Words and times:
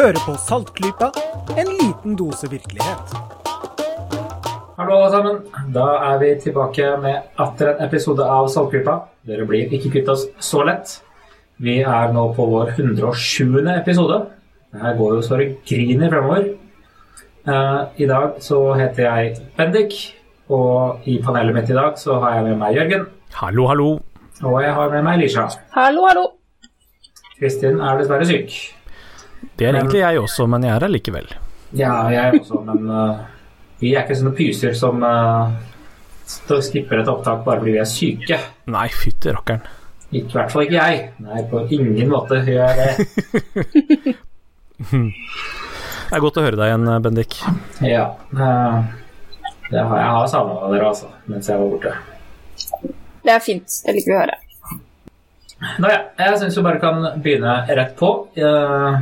Hører 0.00 0.16
på 0.24 0.32
Saltklypa, 0.40 1.10
en 1.60 1.68
liten 1.76 2.14
dose 2.16 2.48
virkelighet. 2.48 3.10
Hallo 4.78 4.94
alle 4.96 5.10
sammen. 5.12 5.42
Da 5.74 5.82
er 6.06 6.22
vi 6.22 6.30
tilbake 6.40 6.86
med 7.02 7.34
atter 7.44 7.74
en 7.74 7.82
episode 7.84 8.24
av 8.24 8.48
Saltklypa. 8.48 8.94
Dere 9.28 9.44
blir 9.50 9.68
ikke 9.68 9.90
kvitt 9.92 10.08
oss 10.08 10.24
så 10.40 10.62
lett. 10.64 10.94
Vi 11.60 11.82
er 11.82 12.16
nå 12.16 12.24
på 12.32 12.48
vår 12.48 12.72
107. 12.78 13.60
episode. 13.74 14.22
Det 14.72 14.80
her 14.86 14.96
går 15.02 15.18
jo 15.18 15.20
så 15.28 15.42
det 15.42 15.50
griner 15.68 16.08
fremover. 16.16 16.48
Eh, 17.44 17.84
I 18.00 18.08
dag 18.08 18.40
så 18.40 18.62
heter 18.80 19.04
jeg 19.04 19.36
Bendik, 19.60 20.00
og 20.48 21.04
i 21.04 21.20
panelet 21.20 21.60
mitt 21.60 21.68
i 21.68 21.76
dag 21.76 22.00
så 22.00 22.22
har 22.24 22.38
jeg 22.38 22.48
med 22.48 22.60
meg 22.64 22.80
Jørgen. 22.80 23.08
Hallo, 23.34 23.68
hallo. 23.68 23.92
Og 24.48 24.62
jeg 24.64 24.72
har 24.72 24.96
med 24.96 25.04
meg 25.04 25.20
Lisha. 25.26 25.50
Hallo, 25.76 26.08
hallo. 26.08 26.28
Kristin 27.36 27.84
er 27.84 28.00
dessverre 28.00 28.24
syk. 28.24 28.79
Det 29.56 29.68
er 29.68 29.76
egentlig 29.78 30.02
jeg 30.02 30.20
også, 30.20 30.46
men 30.50 30.64
jeg 30.66 30.74
er 30.74 30.86
her 30.86 30.92
likevel. 30.92 31.28
Ja, 31.76 31.92
jeg 32.10 32.20
er 32.20 32.38
også, 32.40 32.60
men 32.66 32.88
uh, 32.90 33.20
vi 33.80 33.94
er 33.94 34.04
ikke 34.04 34.18
sånne 34.18 34.34
pyser 34.36 34.76
som 34.76 35.04
uh, 35.04 35.52
skipper 36.26 37.02
et 37.02 37.10
opptak 37.10 37.44
bare 37.46 37.62
fordi 37.62 37.76
vi 37.76 37.82
er 37.82 37.88
syke. 37.88 38.40
Nei, 38.72 38.88
fytti 38.94 39.34
rakkeren. 39.36 39.62
I 40.10 40.24
hvert 40.26 40.50
fall 40.50 40.64
ikke 40.66 40.78
jeg. 40.80 41.02
Nei, 41.22 41.44
på 41.50 41.62
ingen 41.70 42.08
måte 42.10 42.40
gjør 42.42 42.66
jeg 42.66 42.76
det. 42.80 44.16
Det 46.10 46.16
er 46.16 46.22
godt 46.24 46.38
å 46.40 46.42
høre 46.42 46.58
deg 46.58 46.72
igjen, 46.72 46.88
Bendik. 47.04 47.36
Ja. 47.86 48.08
Uh, 48.34 48.80
det 49.70 49.78
har, 49.78 49.98
jeg 50.00 50.14
har 50.16 50.24
savna 50.26 50.70
dere, 50.72 50.88
altså, 50.88 51.12
mens 51.30 51.46
jeg 51.46 51.60
var 51.60 51.68
borte. 51.70 51.92
Det 53.22 53.30
er 53.36 53.42
fint. 53.44 53.76
Det 53.84 53.94
liker 53.94 54.10
vi 54.10 54.16
å 54.16 54.22
høre. 54.24 54.38
Nå 55.78 55.90
ja, 55.92 56.00
jeg 56.18 56.40
syns 56.40 56.56
vi 56.58 56.64
bare 56.64 56.80
kan 56.82 57.04
begynne 57.22 57.54
rett 57.78 57.92
på. 57.98 58.08
Eh, 58.34 58.96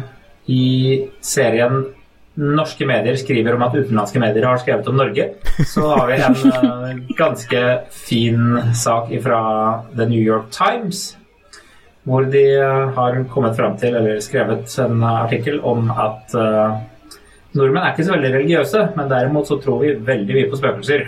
I 0.48 1.08
serien 1.20 1.84
norske 2.38 2.86
medier 2.86 3.16
skriver 3.18 3.56
om 3.56 3.64
at 3.66 3.74
utenlandske 3.74 4.20
medier 4.22 4.46
har 4.46 4.60
skrevet 4.62 4.86
om 4.88 4.98
Norge, 5.00 5.24
så 5.66 5.88
har 5.90 6.06
vi 6.06 6.18
en 6.22 6.36
eh, 6.58 7.00
ganske 7.18 7.62
fin 8.06 8.60
sak 8.74 9.10
fra 9.24 9.40
The 9.96 10.06
New 10.06 10.22
York 10.22 10.52
Times, 10.54 11.16
hvor 12.06 12.28
de 12.30 12.44
eh, 12.54 12.94
har 12.94 13.18
kommet 13.32 13.58
fram 13.58 13.76
til, 13.80 13.96
eller 13.98 14.22
skrevet 14.22 14.78
en 14.84 15.02
artikkel 15.02 15.58
om 15.66 15.90
at 15.90 16.38
uh, 16.38 16.78
nordmenn 17.58 17.82
er 17.82 17.92
ikke 17.92 18.06
så 18.06 18.14
veldig 18.14 18.32
religiøse, 18.38 18.86
men 18.96 19.10
derimot 19.10 19.50
så 19.50 19.58
tror 19.60 19.82
vi 19.82 19.96
veldig 20.06 20.38
mye 20.38 20.48
på 20.52 20.62
spøkelser. 20.62 21.06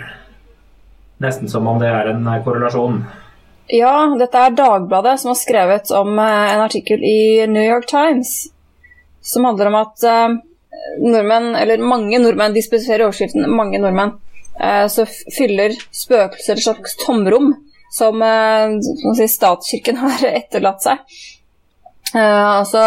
Nesten 1.23 1.49
som 1.49 1.67
om 1.69 1.79
det 1.79 1.89
er 1.89 2.11
en 2.11 2.27
korrelasjon. 2.43 3.03
Ja, 3.71 3.93
dette 4.19 4.37
er 4.37 4.55
Dagbladet 4.57 5.19
som 5.21 5.31
har 5.31 5.39
skrevet 5.39 5.93
om 5.95 6.17
en 6.19 6.63
artikkel 6.65 6.99
i 7.07 7.45
New 7.47 7.63
York 7.63 7.87
Times 7.87 8.51
som 9.21 9.45
handler 9.45 9.71
om 9.71 9.79
at 9.81 10.05
eh, 10.07 10.37
nordmenn, 11.01 11.55
eller 11.55 11.83
mange 11.85 12.19
nordmenn, 12.21 12.55
de 12.55 12.63
spesifiserer 12.65 13.07
overskriften 13.07 13.49
'mange 13.49 13.81
nordmenn', 13.81 14.17
eh, 14.59 14.87
så 14.87 15.05
fyller 15.37 15.75
spøkelser 15.91 16.57
et 16.57 16.65
slags 16.65 16.97
tomrom 17.05 17.53
som 17.91 18.21
eh, 18.21 18.79
si, 19.17 19.27
statskirken 19.27 20.01
har 20.05 20.25
etterlatt 20.31 20.83
seg. 20.83 21.05
Altså 22.11 22.81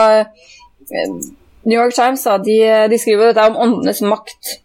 New 1.65 1.81
York 1.81 1.95
Times 1.97 2.25
da, 2.25 2.37
de, 2.39 2.59
de 2.93 2.98
skriver 3.01 3.31
dette 3.31 3.47
om 3.48 3.57
åndenes 3.57 4.03
makt, 4.05 4.59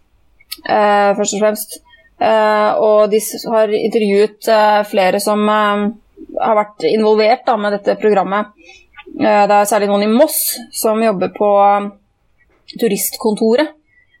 eh, 0.68 1.12
først 1.16 1.36
og 1.36 1.44
fremst. 1.44 1.78
Eh, 2.20 2.70
og 2.84 3.08
de 3.12 3.20
har 3.54 3.72
intervjuet 3.72 4.48
eh, 4.52 4.80
flere 4.90 5.20
som 5.24 5.46
har 5.48 6.58
vært 6.58 6.84
involvert 6.90 7.46
da, 7.48 7.56
med 7.56 7.78
dette 7.78 7.96
programmet. 8.02 8.52
Eh, 9.18 9.44
det 9.48 9.56
er 9.56 9.68
særlig 9.68 9.90
noen 9.90 10.06
i 10.06 10.12
Moss 10.12 10.38
som 10.76 11.02
jobber 11.02 11.32
på 11.34 11.48
eh, 11.64 11.88
turistkontoret, 12.78 13.74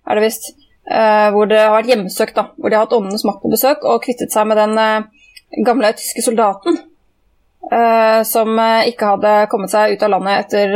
er 0.06 0.18
det 0.18 0.26
visst. 0.26 0.52
eh, 0.90 1.28
hvor 1.30 1.46
det 1.46 1.60
har 1.60 1.76
vært 1.76 1.92
hjemsøkt, 1.92 2.34
da. 2.34 2.48
Hvor 2.56 2.70
de 2.70 2.78
har 2.78 2.86
hatt 2.86 2.96
åndenes 2.96 3.24
makt 3.28 3.42
på 3.44 3.52
besøk 3.52 3.84
og 3.86 4.02
kvittet 4.02 4.32
seg 4.34 4.48
med 4.50 4.58
den 4.58 4.78
eh, 4.80 5.08
gamle 5.66 5.92
tyske 5.98 6.24
soldaten. 6.26 6.86
som 8.26 8.56
ikke 8.88 9.06
hadde 9.06 9.32
kommet 9.52 9.70
seg 9.70 9.92
ut 9.92 10.02
av 10.02 10.10
landet 10.10 10.46
etter 10.46 10.72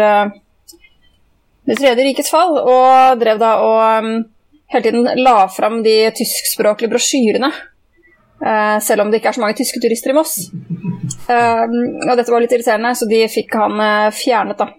det 1.64 1.78
tredje 1.78 2.04
rikets 2.04 2.30
fall, 2.30 2.58
og 2.60 3.20
drev 3.20 3.40
da 3.40 3.54
og 3.64 4.04
um, 4.04 4.10
hele 4.72 4.84
tiden 4.84 5.22
la 5.24 5.46
fram 5.48 5.80
de 5.84 5.96
tyskspråklige 6.16 6.92
brosjyrene. 6.92 7.50
Eh, 8.44 8.78
selv 8.84 9.04
om 9.04 9.10
det 9.10 9.20
ikke 9.20 9.32
er 9.32 9.38
så 9.38 9.44
mange 9.44 9.58
tyske 9.58 9.82
turister 9.82 10.12
i 10.12 10.16
Moss. 10.16 10.36
Eh, 11.28 11.64
og 11.64 12.14
dette 12.14 12.30
var 12.30 12.44
litt 12.44 12.54
irriterende, 12.54 12.94
så 12.96 13.08
de 13.10 13.24
fikk 13.32 13.56
han 13.60 13.80
eh, 13.80 14.14
fjernet, 14.14 14.60
da. 14.60 14.70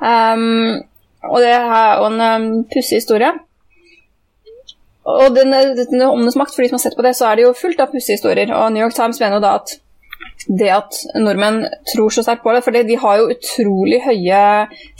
Um, 0.00 0.80
og 1.28 1.42
det 1.44 1.52
er 1.52 1.98
jo 2.00 2.06
en 2.08 2.22
um, 2.24 2.48
pussig 2.70 3.02
historie. 3.02 3.34
Og 5.10 5.34
den, 5.36 5.52
den 5.52 6.02
Åndenes 6.06 6.38
makt, 6.40 6.54
for 6.54 6.64
de 6.64 6.70
som 6.70 6.78
har 6.78 6.84
sett 6.86 6.96
på 6.96 7.04
det, 7.04 7.12
så 7.18 7.28
er 7.28 7.36
det 7.36 7.44
jo 7.44 7.56
fullt 7.56 7.80
av 7.82 7.92
pussige 7.92 8.16
historier. 8.16 8.52
Og 8.56 8.72
New 8.72 8.84
York 8.84 8.96
Times 8.96 9.20
mener 9.20 9.38
jo 9.38 9.44
da 9.44 9.56
at 9.60 9.76
det 10.48 10.70
at 10.72 10.96
nordmenn 11.20 11.62
tror 11.92 12.12
så 12.12 12.24
sterkt 12.24 12.44
på 12.44 12.52
det, 12.54 12.62
for 12.64 12.72
de 12.74 12.96
har 13.02 13.18
jo 13.20 13.28
utrolig 13.34 14.00
høye 14.06 14.40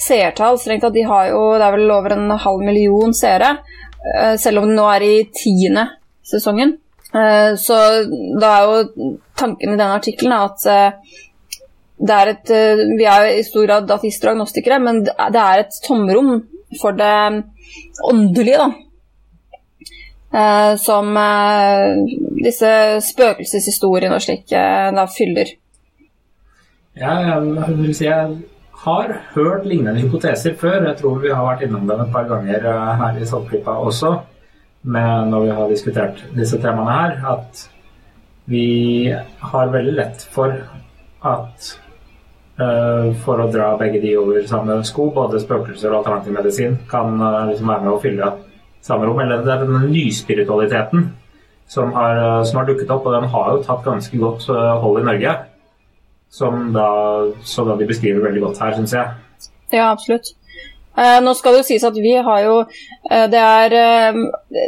seertall. 0.00 0.58
Strengt 0.60 0.84
tatt, 0.84 0.96
de 0.96 1.06
har 1.08 1.30
jo, 1.32 1.42
det 1.56 1.66
er 1.66 1.76
vel 1.76 1.94
over 1.94 2.16
en 2.16 2.36
halv 2.44 2.64
million 2.64 3.14
seere, 3.16 3.54
eh, 4.14 4.36
selv 4.40 4.62
om 4.62 4.68
det 4.68 4.76
nå 4.76 4.86
er 4.92 5.06
i 5.06 5.14
tiende 5.36 5.86
sesongen. 6.26 6.76
Eh, 7.14 7.56
Så 7.56 7.74
da 8.40 8.50
er 8.56 8.68
jo 8.68 9.16
tanken 9.38 9.72
i 9.72 9.76
denne 9.76 9.96
artikkelen 9.98 10.36
at 10.36 10.66
eh, 10.70 10.92
er 12.10 12.30
et, 12.34 12.50
eh, 12.54 12.84
vi 12.98 13.04
er 13.04 13.26
i 13.34 13.42
stor 13.46 13.66
grad 13.66 13.88
datister 13.88 14.30
og 14.30 14.38
agnostikere, 14.38 14.78
men 14.80 15.02
det 15.04 15.14
er- 15.16 15.58
et 15.60 15.80
tomrom 15.86 16.44
for 16.80 16.92
det 16.92 17.44
åndelige, 18.04 18.58
da. 18.58 18.70
Som 20.78 21.16
disse 22.44 23.00
spøkelseshistoriene 23.02 24.14
og 24.14 24.22
slik 24.22 24.46
da 24.48 25.04
fyller. 25.10 25.50
Ja, 26.96 27.16
jeg 27.18 27.76
vil 27.76 27.94
si 27.94 28.04
jeg 28.04 28.36
har 28.84 29.12
hørt 29.34 29.66
lignende 29.66 30.00
hypoteser 30.00 30.54
før. 30.54 30.86
Jeg 30.86 30.96
tror 31.00 31.18
vi 31.18 31.34
har 31.34 31.42
vært 31.44 31.66
innom 31.66 31.88
dem 31.88 32.00
et 32.00 32.12
par 32.12 32.28
ganger 32.28 32.60
her 32.62 33.18
i 33.18 33.26
Saltklippa 33.26 33.70
også, 33.70 34.20
med, 34.82 35.28
når 35.28 35.44
vi 35.44 35.54
har 35.58 35.70
diskutert 35.70 36.24
disse 36.36 36.58
temaene 36.60 36.96
her, 36.96 37.16
at 37.34 37.66
vi 38.50 39.12
har 39.52 39.72
veldig 39.72 39.94
lett 39.94 40.24
for 40.32 40.54
at 41.20 41.68
uh, 42.60 43.10
for 43.22 43.42
å 43.42 43.50
dra 43.52 43.74
begge 43.80 44.00
de 44.02 44.16
over 44.18 44.46
samme 44.48 44.80
sko, 44.88 45.10
både 45.14 45.42
spøkelser 45.42 45.92
og 45.92 46.00
alternativ 46.00 46.34
medisin, 46.34 46.78
kan 46.90 47.20
uh, 47.20 47.44
liksom 47.50 47.70
være 47.70 47.86
med 47.86 47.92
å 47.92 48.00
fylle 48.02 48.32
samme 48.84 49.06
rom. 49.06 49.20
Eller 49.22 49.44
det 49.44 49.54
er 49.54 49.66
denne 49.66 49.84
nyspiritualiteten 49.92 51.10
som 51.70 51.94
har, 51.94 52.18
uh, 52.18 52.42
som 52.48 52.62
har 52.62 52.70
dukket 52.72 52.90
opp, 52.90 53.06
og 53.06 53.18
den 53.18 53.30
har 53.36 53.52
jo 53.52 53.62
tatt 53.68 53.86
ganske 53.86 54.24
godt 54.24 54.48
hold 54.50 55.02
i 55.02 55.06
Norge. 55.12 55.38
Som 56.30 56.68
da, 56.70 56.90
som 57.42 57.66
da 57.66 57.74
de 57.74 57.88
beskriver 57.90 58.22
veldig 58.22 58.44
godt 58.44 58.60
her, 58.62 58.76
syns 58.78 58.92
jeg. 58.94 59.48
Ja, 59.74 59.88
absolutt. 59.90 60.30
Eh, 60.98 61.18
nå 61.22 61.32
skal 61.38 61.54
det 61.54 61.60
jo 61.62 61.66
sies 61.68 61.84
at 61.86 61.96
vi 62.02 62.12
har 62.18 62.40
jo 62.42 62.54
eh, 62.66 63.26
Det 63.30 63.38
er 63.38 63.74
eh, 63.78 64.16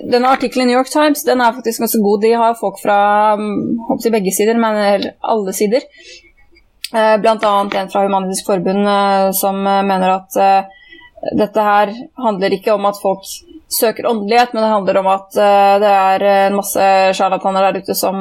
Denne 0.07 0.31
artikkelen 0.31 0.69
i 0.69 0.71
New 0.71 0.79
York 0.79 0.91
Times 0.93 1.25
den 1.27 1.43
er 1.43 1.57
faktisk 1.57 1.83
ganske 1.83 2.03
god. 2.03 2.23
De 2.23 2.33
har 2.39 2.59
folk 2.59 2.79
fra 2.83 2.99
um, 3.39 3.81
håper 3.89 4.15
begge 4.15 4.35
sider, 4.35 4.59
men 4.61 5.09
alle 5.21 5.55
sider. 5.57 5.87
Annet 6.93 7.75
en 7.75 7.89
fra 7.89 8.05
Human-Etisk 8.05 8.47
Forbund 8.47 8.85
som 9.39 9.63
mener 9.65 10.11
at 10.13 10.37
dette 11.39 11.65
her 11.65 11.93
handler 12.21 12.53
ikke 12.53 12.75
om 12.75 12.85
at 12.85 12.99
folk 13.01 13.25
søker 13.73 14.11
åndelighet, 14.11 14.53
men 14.53 14.61
det 14.61 14.73
handler 14.75 14.99
om 15.01 15.09
at 15.15 15.39
det 15.81 15.93
er 15.93 16.25
en 16.27 16.59
masse 16.59 16.91
sjarlataner 17.17 17.65
der 17.65 17.81
ute 17.81 17.97
som 17.97 18.21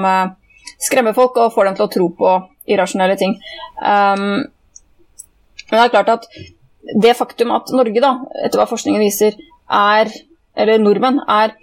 skremmer 0.79 1.17
folk 1.17 1.35
og 1.35 1.51
får 1.51 1.67
dem 1.67 1.77
til 1.81 1.87
å 1.87 1.91
tro 1.97 2.07
på 2.15 2.31
irrasjonelle 2.71 3.19
ting. 3.19 3.35
Um, 3.83 4.47
men 5.67 5.75
det 5.75 5.83
er 5.83 5.93
klart 5.97 6.15
at 6.15 6.31
det 7.01 7.17
faktum 7.17 7.51
at 7.55 7.71
Norge, 7.75 8.01
da, 8.03 8.15
etter 8.45 8.61
hva 8.61 8.67
forskningen 8.69 9.03
viser, 9.03 9.37
er, 9.71 10.11
eller 10.57 10.81
nordmenn, 10.81 11.21
er 11.29 11.55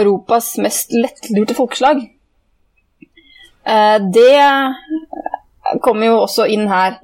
Europas 0.00 0.52
mest 0.62 0.92
lettlurte 0.94 1.56
folkeslag, 1.56 2.02
eh, 3.64 3.96
det 4.14 5.80
kommer 5.84 6.10
jo 6.10 6.18
også 6.24 6.48
inn 6.50 6.66
her. 6.70 6.98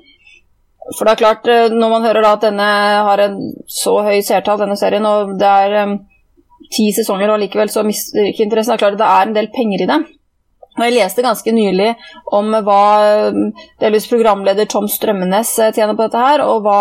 For 0.94 1.06
det 1.06 1.14
er 1.14 1.22
klart, 1.22 1.48
eh, 1.50 1.72
når 1.72 1.94
man 1.94 2.06
hører 2.06 2.28
at 2.28 2.44
denne 2.46 2.68
har 3.08 3.22
en 3.24 3.40
så 3.66 3.96
høy 4.06 4.20
seertall, 4.20 4.60
denne 4.60 4.76
serien, 4.78 5.06
og 5.06 5.34
det 5.40 5.48
er 5.48 5.86
um, 5.86 5.96
ti 6.70 6.90
sesonger 6.94 7.32
og 7.32 7.40
likevel 7.42 7.70
så 7.72 7.82
mister 7.86 8.28
ikke 8.28 8.46
interessen, 8.46 8.74
det 8.74 8.78
er 8.78 8.84
klart 8.84 9.00
det 9.00 9.08
er 9.08 9.26
en 9.26 9.36
del 9.36 9.50
penger 9.54 9.82
i 9.82 9.90
det. 9.90 9.98
Og 10.76 10.84
Jeg 10.84 10.96
leste 10.98 11.24
ganske 11.24 11.52
nylig 11.56 11.94
om 12.36 12.52
hva 12.66 12.82
delvis 13.80 14.08
programleder 14.10 14.68
Tom 14.68 14.88
Strømmenes 14.90 15.54
eh, 15.58 15.72
tjener 15.72 15.96
på 15.96 16.06
dette 16.06 16.24
her, 16.24 16.44
og 16.44 16.66
hva 16.66 16.80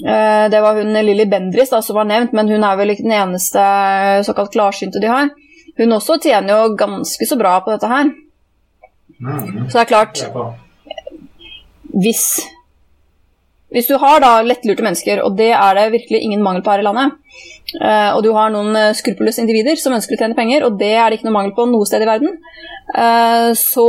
eh, 0.00 0.46
Det 0.52 0.62
var 0.64 0.80
hun 0.80 0.96
Lilly 0.96 1.26
Bendris 1.28 1.72
da, 1.74 1.82
som 1.84 1.98
var 2.00 2.08
nevnt, 2.08 2.32
men 2.36 2.48
hun 2.52 2.64
er 2.64 2.78
vel 2.80 2.94
ikke 2.94 3.06
den 3.06 3.18
eneste 3.18 3.62
eh, 3.62 4.22
såkalt 4.26 4.54
klarsynte 4.54 5.02
de 5.02 5.12
har. 5.12 5.32
Hun 5.76 5.92
også 5.92 6.16
tjener 6.24 6.54
jo 6.54 6.76
ganske 6.78 7.28
så 7.28 7.36
bra 7.36 7.58
på 7.60 7.74
dette 7.74 7.90
her. 7.90 8.12
Mm. 9.20 9.66
Så 9.68 9.76
det 9.76 9.82
er 9.84 9.92
klart, 9.92 10.22
hvis 11.96 12.26
Hvis 13.72 13.88
du 13.90 13.96
har 13.98 14.20
da 14.22 14.44
lettlurte 14.46 14.84
mennesker, 14.84 15.20
og 15.26 15.34
det 15.36 15.50
er 15.50 15.74
det 15.74 15.90
virkelig 15.92 16.20
ingen 16.22 16.42
mangel 16.42 16.62
på 16.62 16.70
her 16.70 16.80
i 16.80 16.84
landet, 16.86 17.16
eh, 17.74 18.10
og 18.12 18.22
du 18.24 18.30
har 18.36 18.52
noen 18.54 18.76
uh, 18.76 18.94
skruppelløse 18.96 19.42
individer 19.42 19.78
som 19.80 19.96
ønsker 19.96 20.16
å 20.16 20.20
tjene 20.22 20.38
penger, 20.38 20.66
og 20.66 20.78
det 20.80 20.94
er 20.94 21.08
det 21.08 21.18
ikke 21.18 21.30
noe 21.30 21.38
mangel 21.38 21.56
på 21.56 21.68
noe 21.70 21.88
sted 21.88 22.06
i 22.06 22.10
verden, 22.12 22.38
Uh, 22.86 23.50
så 23.58 23.82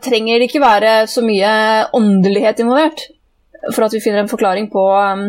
trenger 0.00 0.40
det 0.40 0.46
ikke 0.48 0.62
være 0.62 0.92
så 1.12 1.20
mye 1.20 1.50
åndelighet 1.92 2.62
involvert 2.64 3.02
for 3.74 3.84
at 3.84 3.92
vi 3.92 4.00
finner 4.00 4.22
en 4.22 4.30
forklaring 4.30 4.70
på 4.72 4.84
um, 4.88 5.26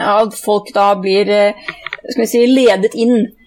at 0.00 0.34
folk 0.44 0.72
da 0.74 0.94
blir 1.00 1.28
eh, 1.28 1.70
skal 2.08 2.22
vi 2.22 2.28
si, 2.30 2.42
ledet 2.48 2.94
inn 2.96 3.16
eh, 3.20 3.41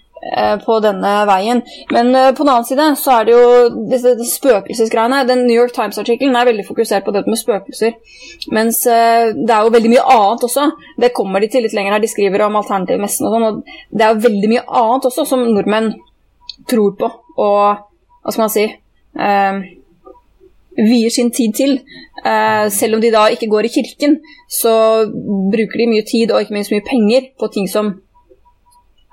på 0.65 0.77
denne 0.83 1.13
veien. 1.29 1.63
Men 1.93 2.11
eh, 2.15 2.31
på 2.35 2.43
den 2.43 2.53
annen 2.53 2.67
side 2.67 2.87
så 3.01 3.17
er 3.17 3.27
det 3.27 3.35
jo 3.35 3.81
disse, 3.91 4.15
spøkelsesgreiene. 4.35 5.23
Den 5.29 5.43
New 5.45 5.57
York 5.57 5.75
Times-artikkelen 5.75 6.37
er 6.37 6.49
veldig 6.49 6.67
fokusert 6.67 7.05
på 7.05 7.15
dette 7.15 7.31
med 7.31 7.41
spøkelser. 7.41 7.97
Mens 8.55 8.81
det 8.85 9.51
er 9.51 9.65
jo 9.65 9.73
veldig 9.75 9.91
mye 9.95 10.07
annet 10.15 10.47
også. 10.47 10.69
Det 11.01 11.13
kommer 11.15 11.43
de 11.43 11.51
til 11.51 11.65
litt 11.65 11.75
lenger 11.77 11.97
her. 11.97 12.03
De 12.03 12.11
skriver 12.11 12.45
om 12.47 12.57
alternativmessen 12.61 13.27
og 13.27 13.35
sånn. 13.35 13.49
Og 13.49 13.93
det 13.93 14.07
er 14.07 14.15
jo 14.15 14.25
veldig 14.29 14.55
mye 14.55 14.65
annet 14.81 15.11
også 15.11 15.27
som 15.29 15.45
nordmenn 15.45 15.93
tror 16.69 16.97
på. 16.99 17.11
Og 17.35 17.61
hva 18.25 18.33
skal 18.33 18.47
man 18.47 18.53
si 18.53 18.65
Um, 19.15 19.63
vier 20.75 21.09
sin 21.09 21.31
tid 21.31 21.53
til. 21.55 21.77
Uh, 22.25 22.67
selv 22.69 22.97
om 22.97 23.01
de 23.01 23.13
da 23.13 23.27
ikke 23.31 23.47
går 23.49 23.67
i 23.67 23.73
kirken, 23.77 24.17
så 24.51 25.05
bruker 25.53 25.79
de 25.79 25.91
mye 25.93 26.05
tid 26.07 26.31
og 26.31 26.41
ikke 26.41 26.57
minst 26.57 26.73
mye 26.73 26.83
penger 26.83 27.29
på 27.39 27.47
ting 27.53 27.69
som 27.71 27.93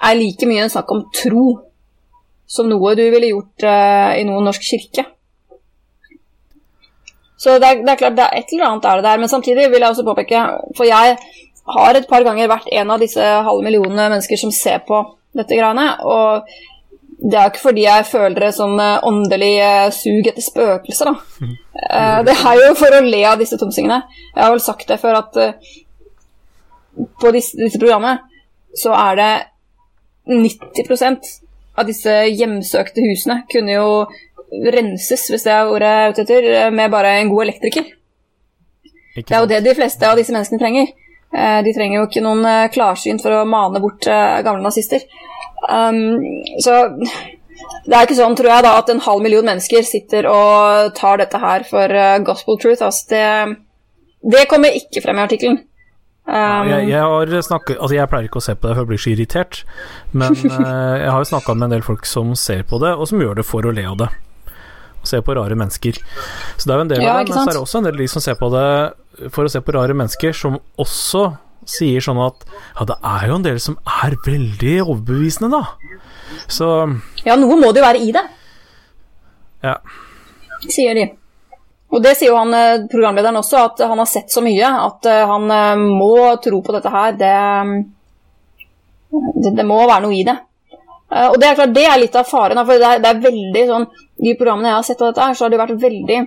er 0.02 0.18
like 0.18 0.48
mye 0.48 0.64
en 0.64 0.72
snakk 0.72 0.90
om 0.94 1.04
tro 1.14 1.46
som 2.52 2.68
noe 2.68 2.94
du 2.98 3.04
ville 3.12 3.32
gjort 3.32 3.64
uh, 3.64 4.12
i 4.18 4.24
noen 4.28 4.44
norsk 4.48 4.64
kirke. 4.66 5.06
Så 7.42 7.56
det 7.58 7.68
er, 7.68 7.80
det 7.82 7.94
er, 7.94 7.98
klart, 7.98 8.18
det 8.18 8.26
er 8.26 8.38
et 8.38 8.52
eller 8.54 8.68
annet 8.68 8.84
er 8.86 9.00
det 9.00 9.06
der. 9.08 9.22
Men 9.22 9.30
samtidig 9.30 9.70
vil 9.72 9.82
jeg 9.82 9.90
også 9.90 10.04
påpeke, 10.06 10.42
for 10.78 10.86
jeg 10.86 11.16
har 11.76 11.96
et 11.98 12.06
par 12.10 12.26
ganger 12.26 12.50
vært 12.50 12.68
en 12.70 12.92
av 12.94 13.02
disse 13.02 13.22
halve 13.22 13.64
millionene 13.66 14.10
mennesker 14.12 14.38
som 14.38 14.52
ser 14.54 14.84
på 14.86 15.00
dette 15.34 15.56
greiene, 15.56 15.88
og 16.04 16.46
det 17.22 17.38
er 17.38 17.46
jo 17.46 17.52
ikke 17.52 17.64
fordi 17.64 17.84
jeg 17.86 18.06
føler 18.10 18.36
det 18.44 18.50
som 18.54 18.74
eh, 18.82 19.04
åndelig 19.08 19.50
eh, 19.62 19.88
sug 19.94 20.26
etter 20.28 20.44
spøkelser, 20.44 21.10
da. 21.10 21.50
Det 22.26 22.34
er 22.34 22.58
jo 22.60 22.74
for 22.78 22.94
å 22.94 23.00
le 23.02 23.22
av 23.26 23.40
disse 23.40 23.56
tomsingene. 23.58 24.02
Jeg 24.34 24.42
har 24.42 24.52
vel 24.52 24.62
sagt 24.62 24.90
det 24.90 25.00
før 25.02 25.18
at 25.22 25.38
på 27.18 27.32
disse, 27.34 27.56
disse 27.58 27.80
programmene 27.80 28.20
så 28.78 28.92
er 28.94 29.18
det 29.18 29.30
90% 30.28 31.32
av 31.78 31.88
disse 31.88 32.12
hjemsøkte 32.28 33.04
husene 33.04 33.42
kunne 33.50 33.74
jo 33.74 33.88
renses, 34.72 35.26
hvis 35.32 35.46
det 35.46 35.52
er 35.54 35.70
ordet 35.72 35.90
jeg 35.90 36.04
er 36.04 36.12
ute 36.12 36.24
etter, 36.26 36.48
med 36.74 36.92
bare 36.92 37.16
en 37.20 37.30
god 37.32 37.46
elektriker. 37.46 37.86
Det 39.16 39.30
er 39.32 39.40
jo 39.40 39.48
det 39.48 39.62
de 39.64 39.76
fleste 39.76 40.08
av 40.08 40.18
disse 40.20 40.32
menneskene 40.34 40.60
trenger. 40.60 40.92
De 41.64 41.72
trenger 41.72 41.98
jo 41.98 42.04
ikke 42.08 42.24
noen 42.24 42.44
klarsyn 42.72 43.20
for 43.20 43.32
å 43.32 43.46
mane 43.48 43.80
bort 43.80 44.04
gamle 44.04 44.60
nazister. 44.64 45.04
Um, 45.68 46.20
så 46.60 46.76
det 47.86 47.96
er 47.96 48.06
ikke 48.06 48.18
sånn, 48.18 48.36
tror 48.38 48.50
jeg, 48.50 48.64
da, 48.66 48.72
at 48.78 48.90
en 48.92 49.02
halv 49.02 49.24
million 49.24 49.46
mennesker 49.46 49.84
sitter 49.86 50.28
og 50.30 50.92
tar 50.98 51.20
dette 51.22 51.40
her 51.42 51.64
for 51.68 51.96
gospel 52.26 52.58
truth. 52.62 52.84
Altså, 52.84 53.08
det, 53.12 53.26
det, 54.34 54.46
kommer 54.50 54.76
ikke 54.78 55.02
frem 55.04 55.18
i 55.18 55.24
artikkelen. 55.24 55.60
Um, 56.32 56.68
jeg, 56.70 56.86
jeg, 56.88 57.44
snakket, 57.44 57.76
altså 57.76 57.92
jeg, 57.92 58.08
pleier 58.08 58.26
ikke 58.30 58.40
å 58.40 58.44
se 58.44 58.54
på 58.56 58.64
det, 58.64 58.72
for 58.72 58.86
jeg 58.86 58.88
blir 58.88 59.00
så 59.04 59.10
irritert. 59.12 59.58
Men 60.16 60.32
uh, 60.32 60.96
jeg 61.02 61.10
har 61.12 61.20
jo 61.20 61.28
snakka 61.28 61.56
med 61.58 61.68
en 61.68 61.74
del 61.76 61.84
folk 61.84 62.08
som 62.08 62.32
ser 62.38 62.64
på 62.68 62.80
det, 62.80 62.94
og 62.96 63.10
som 63.10 63.20
gjør 63.20 63.42
det 63.42 63.44
for 63.44 63.68
å 63.68 63.74
le 63.74 63.84
av 63.90 63.98
det. 64.00 64.08
Og 65.02 65.10
Se 65.10 65.20
på 65.20 65.36
rare 65.36 65.58
mennesker. 65.58 66.00
Så 66.56 66.64
det 66.64 66.72
er 66.72 66.80
jo 66.80 66.86
en 66.86 66.92
del 66.94 67.04
ja, 67.04 67.18
av 67.18 67.26
det, 67.26 67.34
men 67.34 67.42
så 67.42 67.50
er 67.50 67.58
det 67.58 67.64
også 67.66 67.82
en 67.82 67.88
del 67.90 68.00
de 68.00 68.08
som 68.08 68.24
ser 68.24 68.38
på 68.40 68.48
det 68.54 68.66
for 69.34 69.44
å 69.44 69.52
se 69.52 69.60
på 69.60 69.74
rare 69.76 69.96
mennesker, 69.98 70.32
som 70.36 70.56
også 70.80 71.26
sier 71.68 72.02
sånn 72.02 72.18
at 72.22 72.46
ja, 72.48 72.86
det 72.88 72.96
er 73.06 73.26
jo 73.28 73.38
en 73.38 73.44
del 73.44 73.58
som 73.62 73.76
er 74.02 74.16
veldig 74.24 74.76
overbevisende, 74.86 75.52
da. 75.52 76.40
Så 76.50 76.68
Ja, 77.26 77.36
noe 77.36 77.58
må 77.60 77.74
det 77.74 77.82
jo 77.82 77.86
være 77.90 78.00
i 78.02 78.14
det. 78.14 78.24
Ja. 79.62 79.76
Sier 80.64 80.96
de. 80.96 81.10
Og 81.92 82.00
det 82.00 82.14
sier 82.16 82.30
jo 82.30 82.38
han 82.38 82.54
eh, 82.56 82.84
programlederen 82.90 83.36
også, 83.36 83.66
at 83.66 83.82
han 83.84 84.00
har 84.00 84.08
sett 84.08 84.32
så 84.32 84.40
mye 84.44 84.68
at 84.86 85.08
eh, 85.08 85.24
han 85.28 85.50
eh, 85.52 85.82
må 85.82 86.14
tro 86.44 86.62
på 86.64 86.74
dette 86.76 86.92
her. 86.92 87.18
Det, 87.20 87.32
det, 89.12 89.52
det 89.58 89.66
må 89.68 89.82
være 89.82 90.00
noe 90.06 90.16
i 90.16 90.24
det. 90.28 90.38
Og 91.12 91.34
det 91.36 91.44
er 91.44 91.56
klart, 91.58 91.74
det 91.76 91.82
er 91.84 91.98
litt 92.00 92.14
av 92.16 92.24
faren. 92.24 92.62
For 92.64 92.80
det 92.80 92.88
er, 92.88 93.00
det 93.04 93.08
er 93.10 93.18
veldig 93.20 93.62
sånn 93.68 93.82
De 94.24 94.32
programmene 94.38 94.70
jeg 94.70 94.76
har 94.78 94.86
sett 94.86 95.02
av 95.02 95.10
dette 95.10 95.26
her, 95.26 95.34
så 95.36 95.44
har 95.44 95.52
det 95.52 95.58
vært 95.60 95.82
veldig 95.82 96.20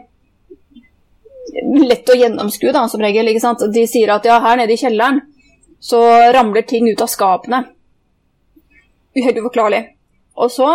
lett 1.90 2.12
å 2.12 2.18
gjennomskue, 2.20 2.74
da, 2.76 2.84
som 2.92 3.02
regel. 3.02 3.32
ikke 3.32 3.42
sant? 3.42 3.64
De 3.74 3.86
sier 3.90 4.12
at 4.14 4.28
ja, 4.30 4.38
her 4.44 4.60
nede 4.60 4.76
i 4.76 4.78
kjelleren 4.78 5.24
så 5.82 6.02
ramler 6.36 6.68
ting 6.70 6.86
ut 6.86 7.02
av 7.02 7.10
skapene. 7.10 7.64
Helt 9.18 9.40
uforklarlig. 9.42 9.82
Og 10.38 10.54
så 10.54 10.70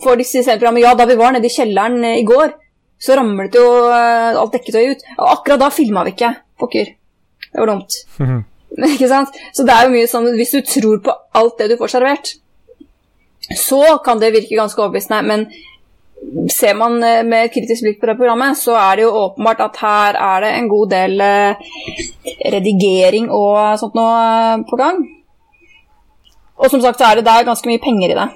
får 0.00 0.16
de 0.16 0.24
disse 0.24 0.56
programmet 0.56 0.86
Ja, 0.86 0.94
da 0.96 1.04
vi 1.10 1.18
var 1.20 1.36
nede 1.36 1.50
i 1.50 1.52
kjelleren 1.52 2.00
i 2.14 2.24
går, 2.24 2.54
så 2.98 3.16
ramlet 3.18 3.54
jo 3.54 3.64
uh, 3.90 4.40
alt 4.40 4.54
dekketøyet 4.56 4.96
ut. 4.96 5.06
Og 5.18 5.32
akkurat 5.34 5.62
da 5.64 5.70
filma 5.74 6.04
vi 6.06 6.14
ikke. 6.16 6.32
Pokker. 6.60 6.92
Det 7.52 7.60
var 7.60 7.72
dumt. 7.74 8.02
Mm 8.18 8.28
-hmm. 8.28 8.42
ikke 8.94 9.08
sant? 9.08 9.28
Så 9.54 9.64
det 9.66 9.74
er 9.74 9.86
jo 9.86 9.94
mye 9.94 10.10
sånn 10.10 10.28
Hvis 10.36 10.50
du 10.50 10.60
tror 10.66 11.00
på 11.04 11.14
alt 11.38 11.58
det 11.58 11.70
du 11.70 11.76
får 11.80 11.94
servert, 11.94 12.34
så 13.56 13.98
kan 14.04 14.20
det 14.20 14.32
virke 14.34 14.58
ganske 14.58 14.80
overbevisende. 14.82 15.22
Men 15.22 16.50
ser 16.50 16.74
man 16.74 16.96
eh, 17.04 17.22
med 17.22 17.44
et 17.44 17.52
kritisk 17.54 17.84
blikk 17.84 18.00
på 18.00 18.08
det 18.10 18.16
programmet, 18.18 18.58
så 18.58 18.74
er 18.80 18.96
det 18.96 19.04
jo 19.04 19.12
åpenbart 19.20 19.60
at 19.60 19.76
her 19.82 20.18
er 20.28 20.40
det 20.44 20.52
en 20.56 20.68
god 20.68 20.90
del 20.90 21.20
eh, 21.20 21.68
redigering 22.54 23.28
og 23.30 23.78
sånt 23.78 23.94
noe 23.98 24.16
eh, 24.24 24.64
på 24.66 24.80
gang. 24.80 25.04
Og 26.56 26.72
som 26.72 26.82
sagt 26.82 26.98
så 26.98 27.10
er 27.10 27.20
det 27.20 27.28
der 27.28 27.46
ganske 27.46 27.68
mye 27.68 27.82
penger 27.84 28.14
i 28.14 28.18
det. 28.18 28.26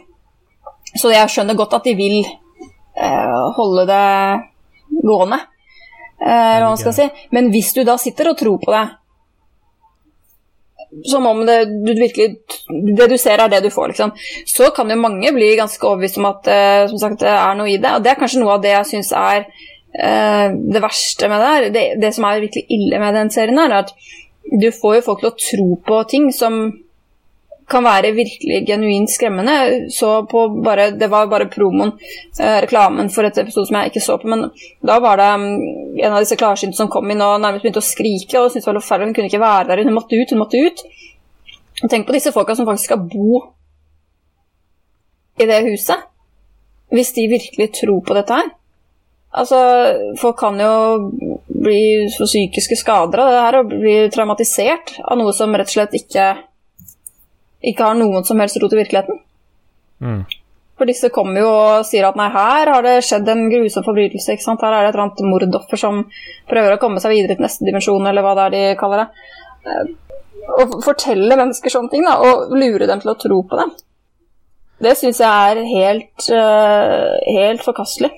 Så 1.01 1.11
jeg 1.11 1.33
skjønner 1.33 1.59
godt 1.59 1.75
at 1.79 1.89
de 1.89 1.97
vil 1.99 2.21
eh, 2.21 3.43
holde 3.57 3.87
det 3.89 4.07
gående, 4.91 5.41
eh, 6.21 6.57
hva 6.59 6.69
man 6.69 6.81
skal 6.81 6.97
si. 6.97 7.09
Men 7.35 7.51
hvis 7.55 7.73
du 7.77 7.85
da 7.87 7.97
sitter 8.01 8.33
og 8.33 8.39
tror 8.41 8.59
på 8.63 8.75
det, 8.75 8.87
som 11.07 11.27
om 11.27 11.45
det 11.47 11.65
du 11.65 11.93
virkelig 11.95 12.37
Det 12.97 13.07
du 13.07 13.19
ser, 13.19 13.39
er 13.39 13.49
det 13.49 13.63
du 13.63 13.71
får, 13.71 13.93
liksom. 13.93 14.13
Så 14.47 14.71
kan 14.75 14.91
jo 14.91 14.97
mange 14.99 15.33
bli 15.33 15.53
ganske 15.57 15.87
overbevist 15.87 16.19
om 16.19 16.31
at 16.31 16.49
eh, 16.51 16.87
som 16.91 16.99
sagt, 16.99 17.21
det 17.23 17.31
er 17.31 17.59
noe 17.59 17.71
i 17.71 17.79
det. 17.79 17.93
Og 17.95 18.05
det 18.05 18.13
er 18.13 18.19
kanskje 18.19 18.41
noe 18.43 18.57
av 18.57 18.65
det 18.65 18.73
jeg 18.75 18.89
syns 18.93 19.13
er 19.15 19.45
eh, 19.45 20.47
det 20.51 20.83
verste 20.83 21.31
med 21.31 21.43
det 21.43 21.51
her. 21.55 21.69
Det, 21.77 21.85
det, 22.03 22.13
som 22.17 22.27
er 22.27 22.43
virkelig 22.43 22.67
ille 22.77 23.03
med 23.03 23.15
den 23.15 23.31
serien, 23.31 23.59
her, 23.59 23.71
er 23.71 23.87
at 23.87 23.95
du 24.51 24.71
får 24.75 24.99
jo 24.99 25.07
folk 25.07 25.23
til 25.23 25.31
å 25.31 25.39
tro 25.39 25.69
på 25.87 26.03
ting 26.11 26.31
som 26.35 26.63
kan 27.71 27.85
være 27.87 28.13
virkelig 28.17 28.65
genuint 28.67 29.11
skremmende. 29.11 29.57
Så 29.95 30.11
på 30.31 30.47
bare, 30.65 30.91
det 30.99 31.11
var 31.11 31.31
bare 31.31 31.49
promoen, 31.51 31.93
eh, 32.41 32.59
reklamen 32.65 33.11
for 33.11 33.27
et 33.27 33.39
episode 33.39 33.69
som 33.69 33.79
jeg 33.79 33.93
ikke 33.93 34.05
så 34.05 34.19
på, 34.21 34.29
men 34.29 34.51
da 34.87 34.99
var 35.03 35.21
det 35.21 35.29
um, 35.35 35.47
en 36.01 36.13
av 36.13 36.21
disse 36.21 36.39
klarsynte 36.41 36.79
som 36.79 36.91
kom 36.93 37.11
inn 37.11 37.23
og 37.25 37.41
nærmest 37.41 37.65
begynte 37.65 37.83
å 37.83 37.87
skrike 37.87 38.41
og 38.41 38.51
syntes 38.51 38.67
det 38.67 38.73
var 38.73 38.81
forferdelig. 38.83 39.11
Hun 39.11 39.17
kunne 39.19 39.33
ikke 39.33 39.45
være 39.45 39.69
der, 39.71 39.85
hun 39.85 39.97
måtte 39.97 40.19
ut, 40.19 40.35
hun 40.35 40.43
måtte 40.43 40.63
ut. 40.67 40.85
Tenk 41.89 42.07
på 42.07 42.17
disse 42.17 42.33
folka 42.35 42.57
som 42.59 42.69
faktisk 42.69 42.91
skal 42.91 43.05
bo 43.09 43.43
i 45.41 45.49
det 45.49 45.63
huset. 45.71 46.09
Hvis 46.91 47.15
de 47.15 47.29
virkelig 47.31 47.71
tror 47.79 48.03
på 48.03 48.17
dette 48.19 48.35
her. 48.35 48.51
Altså, 49.31 49.59
folk 50.19 50.41
kan 50.41 50.59
jo 50.59 51.11
bli 51.47 52.09
psykiske 52.11 52.81
skader 52.81 53.23
av 53.23 53.31
det 53.31 53.43
her 53.45 53.59
og 53.61 53.69
bli 53.71 53.97
traumatisert 54.11 54.97
av 55.05 55.21
noe 55.21 55.31
som 55.37 55.55
rett 55.55 55.71
og 55.71 55.77
slett 55.77 55.95
ikke 56.01 56.25
ikke 57.61 57.87
har 57.87 57.99
noen 57.99 58.25
som 58.27 58.41
helst 58.41 58.59
rot 58.63 58.75
i 58.77 58.81
virkeligheten. 58.81 59.21
Mm. 60.01 60.23
For 60.81 60.89
disse 60.89 61.11
kommer 61.13 61.43
jo 61.43 61.49
og 61.51 61.83
sier 61.85 62.07
at 62.09 62.17
nei, 62.17 62.31
her 62.33 62.71
har 62.73 62.87
det 62.87 63.03
skjedd 63.05 63.29
en 63.29 63.51
grusom 63.53 63.85
forbrytelse. 63.85 64.33
ikke 64.33 64.47
sant? 64.47 64.63
Her 64.65 64.79
er 64.79 64.87
det 64.87 64.93
et 64.93 64.95
eller 64.97 65.07
annet 65.09 65.27
mordoffer 65.29 65.81
som 65.81 66.07
prøver 66.49 66.77
å 66.77 66.81
komme 66.81 67.03
seg 67.05 67.13
videre 67.13 67.37
til 67.37 67.45
neste 67.45 67.69
dimensjon, 67.69 68.07
eller 68.09 68.25
hva 68.25 68.33
det 68.39 68.47
er 68.47 68.55
de 68.55 68.63
kaller 68.81 69.05
det. 69.05 69.27
Eh, 69.69 69.93
å 70.57 70.67
fortelle 70.81 71.37
mennesker 71.37 71.73
sånne 71.73 71.93
ting, 71.93 72.09
da, 72.09 72.17
og 72.25 72.57
lure 72.57 72.89
dem 72.89 73.03
til 73.03 73.13
å 73.13 73.19
tro 73.21 73.43
på 73.45 73.61
det, 73.61 73.69
det 74.81 74.97
syns 74.97 75.21
jeg 75.21 75.53
er 75.53 75.61
helt, 75.69 76.31
uh, 76.33 77.13
helt 77.29 77.65
forkastelig. 77.65 78.09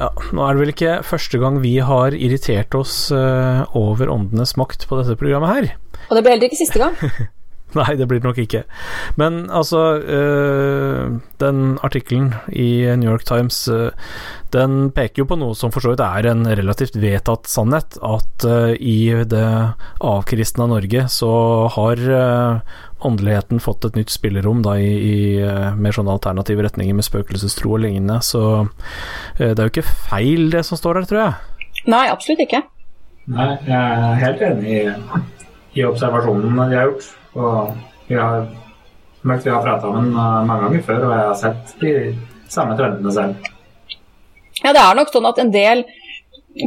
Ja, 0.00 0.10
nå 0.34 0.42
er 0.42 0.56
det 0.56 0.60
vel 0.64 0.72
ikke 0.74 0.96
første 1.06 1.38
gang 1.40 1.60
vi 1.62 1.76
har 1.78 2.16
irritert 2.18 2.74
oss 2.76 3.06
uh, 3.14 3.62
over 3.78 4.10
åndenes 4.12 4.56
makt 4.60 4.88
på 4.90 4.98
dette 4.98 5.14
programmet 5.20 5.54
her. 5.54 5.70
Og 6.10 6.18
det 6.18 6.24
blir 6.26 6.34
heller 6.34 6.50
ikke 6.50 6.58
siste 6.58 6.82
gang. 6.82 6.98
Nei, 7.80 7.92
det 7.98 8.06
blir 8.08 8.22
det 8.22 8.28
nok 8.28 8.40
ikke. 8.40 8.64
Men 9.20 9.46
altså 9.50 9.82
øh, 10.00 11.18
Den 11.40 11.78
artikkelen 11.84 12.34
i 12.48 12.86
New 12.96 13.10
York 13.10 13.26
Times 13.28 13.66
øh, 13.68 13.90
den 14.54 14.90
peker 14.94 15.24
jo 15.24 15.28
på 15.28 15.36
noe 15.36 15.56
som 15.58 15.72
for 15.74 15.84
så 15.84 15.92
vidt 15.92 16.00
er 16.04 16.30
en 16.30 16.46
relativt 16.46 16.96
vedtatt 17.00 17.50
sannhet. 17.50 17.98
At 18.00 18.46
øh, 18.48 18.74
i 18.78 19.12
det 19.28 19.48
avkristna 20.00 20.68
Norge 20.70 21.06
så 21.12 21.32
har 21.74 22.00
åndeligheten 23.06 23.60
fått 23.60 23.84
et 23.84 23.98
nytt 23.98 24.14
spillerom 24.14 24.62
da, 24.64 24.78
i, 24.80 24.92
i 24.96 25.16
mer 25.76 25.92
sånne 25.92 26.14
alternative 26.16 26.64
retninger 26.64 26.96
med 26.96 27.04
spøkelsestro 27.04 27.74
og 27.76 27.82
lignende. 27.84 28.22
Så 28.24 28.40
det 29.36 29.52
er 29.52 29.66
jo 29.66 29.74
ikke 29.74 29.90
feil 30.08 30.48
det 30.54 30.64
som 30.64 30.80
står 30.80 31.02
der, 31.02 31.10
tror 31.10 31.20
jeg. 31.20 31.36
Nei, 31.92 32.06
absolutt 32.08 32.40
ikke. 32.46 32.62
Nei, 33.36 33.52
jeg 33.66 33.76
er 33.76 34.18
helt 34.22 34.42
enig 34.48 34.72
i, 34.72 34.82
i 35.80 35.84
observasjonen 35.86 36.56
de 36.56 36.66
har 36.78 36.88
gjort. 36.88 37.08
Og 37.36 38.10
jeg 38.10 38.20
har, 38.20 38.48
vi 39.22 39.50
har 39.52 39.62
prata 39.62 39.88
om 39.90 40.00
den 40.00 40.10
mange 40.16 40.62
ganger 40.64 40.84
før, 40.88 41.06
og 41.06 41.14
jeg 41.14 41.28
har 41.28 41.38
sett 41.40 41.76
de 41.82 41.94
samme 42.48 42.76
trendene 42.78 43.12
selv. 43.12 43.48
Ja, 44.62 44.72
det 44.72 44.82
er 44.82 44.96
nok 44.96 45.12
sånn 45.12 45.28
at 45.28 45.40
en 45.42 45.52
del 45.54 45.84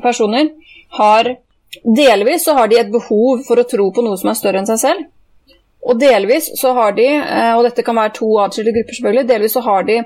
personer 0.03 0.51
har 0.99 1.35
Delvis 1.83 2.45
så 2.47 2.55
har 2.57 2.67
de 2.67 2.79
et 2.79 2.91
behov 2.91 3.43
for 3.45 3.61
å 3.61 3.65
tro 3.69 3.91
på 3.93 4.01
noe 4.01 4.17
som 4.17 4.31
er 4.31 4.37
større 4.39 4.57
enn 4.61 4.65
seg 4.65 4.79
selv. 4.81 5.03
Og 5.85 5.99
delvis 6.01 6.49
så 6.59 6.73
har 6.75 6.95
de, 6.97 7.05
eh, 7.05 7.51
og 7.55 7.63
dette 7.63 7.85
kan 7.85 7.95
være 7.95 8.15
to 8.17 8.29
atskilte 8.41 8.73
grupper 8.75 8.97
selvfølgelig, 8.97 9.27
delvis 9.29 9.53
så 9.55 9.61
har 9.63 9.85
de 9.87 9.99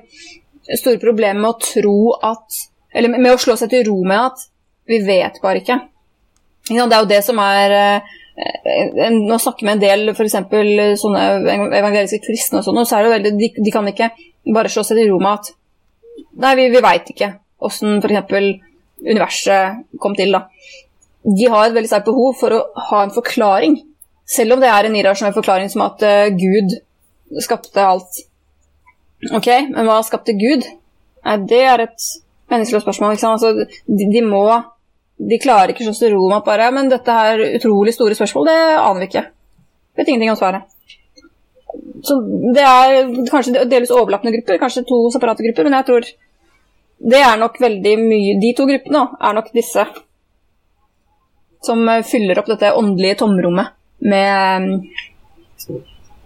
store 0.77 0.99
problemer 1.01 1.39
med 1.39 1.49
å 1.53 1.59
tro 1.63 1.97
at 2.21 2.61
Eller 2.93 3.09
med 3.09 3.31
å 3.33 3.39
slå 3.41 3.55
seg 3.57 3.71
til 3.71 3.87
ro 3.87 4.03
med 4.05 4.19
at 4.21 4.41
vi 4.85 4.99
vet 5.01 5.39
bare 5.41 5.63
ikke. 5.63 5.79
Det 6.67 6.77
er 6.77 6.99
jo 7.01 7.07
det 7.09 7.23
som 7.25 7.39
er 7.41 7.71
eh, 7.73 8.11
Nå 8.33 9.37
snakker 9.37 9.67
med 9.67 9.75
en 9.75 9.83
del 9.83 10.13
f.eks. 10.13 10.37
sånne 11.01 11.23
evangeliske 11.77 12.23
kristne 12.23 12.61
og 12.61 12.65
sånn, 12.65 12.79
så 12.85 12.97
er 12.97 13.05
det 13.05 13.11
veldig 13.13 13.33
de, 13.37 13.49
de, 13.59 13.73
kan 13.73 13.89
ikke 13.89 14.09
bare 14.55 14.71
slå 14.73 14.81
seg 14.87 14.97
til 14.99 15.11
ro 15.11 15.19
med 15.21 15.35
at 15.37 15.51
Nei, 16.41 16.55
vi, 16.57 16.65
vi 16.73 16.81
veit 16.81 17.09
ikke 17.13 17.29
åssen 17.63 18.01
f.eks. 18.01 18.33
universet 19.05 19.99
kom 20.01 20.15
til, 20.17 20.33
da. 20.33 20.47
De 21.23 21.49
har 21.49 21.67
et 21.67 21.75
veldig 21.75 21.89
sterkt 21.89 22.09
behov 22.09 22.35
for 22.39 22.55
å 22.57 22.63
ha 22.89 23.03
en 23.03 23.13
forklaring. 23.13 23.77
Selv 24.29 24.55
om 24.55 24.63
det 24.63 24.69
er 24.71 24.87
en 24.87 24.97
irrasjonell 24.97 25.35
forklaring 25.35 25.69
som 25.71 25.85
at 25.85 26.03
uh, 26.03 26.33
Gud 26.35 26.75
skapte 27.43 27.85
alt. 27.85 28.23
Ok, 29.31 29.49
men 29.71 29.87
hva 29.87 30.01
skapte 30.05 30.35
Gud? 30.35 30.65
Nei, 31.23 31.37
det 31.49 31.61
er 31.63 31.85
et 31.85 32.07
meningsløst 32.51 32.85
spørsmål. 32.85 33.15
Altså, 33.15 33.53
de, 33.87 34.09
de, 34.11 34.23
må 34.25 34.45
De 35.29 35.39
klarer 35.41 35.73
ikke 35.73 35.87
å 35.89 35.95
til 35.95 36.13
ro 36.15 36.25
med 36.27 36.41
at 36.41 36.47
bare 36.47 36.71
Men 36.75 36.91
dette 36.91 37.17
er 37.27 37.41
utrolig 37.59 37.93
store 37.95 38.17
spørsmål, 38.17 38.49
det 38.49 38.59
aner 38.75 39.03
vi 39.03 39.09
ikke. 39.11 39.25
Vet 39.97 40.09
ingenting 40.09 40.33
om 40.33 40.39
svaret. 40.39 40.69
Så 42.03 42.17
det 42.53 42.63
er 42.67 43.07
kanskje 43.31 43.65
delvis 43.69 43.93
overlappende 43.93 44.33
grupper, 44.35 44.59
kanskje 44.61 44.85
to 44.89 44.99
separate 45.13 45.45
grupper, 45.45 45.67
men 45.67 45.77
jeg 45.79 45.87
tror 45.89 46.09
det 47.03 47.19
er 47.19 47.39
nok 47.39 47.57
veldig 47.59 47.93
mye 47.99 48.35
De 48.39 48.51
to 48.55 48.65
gruppene 48.69 49.01
er 49.19 49.33
nok 49.35 49.49
disse 49.55 49.83
som 51.63 51.87
fyller 52.03 52.39
opp 52.39 52.49
dette 52.51 52.73
åndelige 52.75 53.21
tomrommet 53.23 53.71
med 54.03 54.83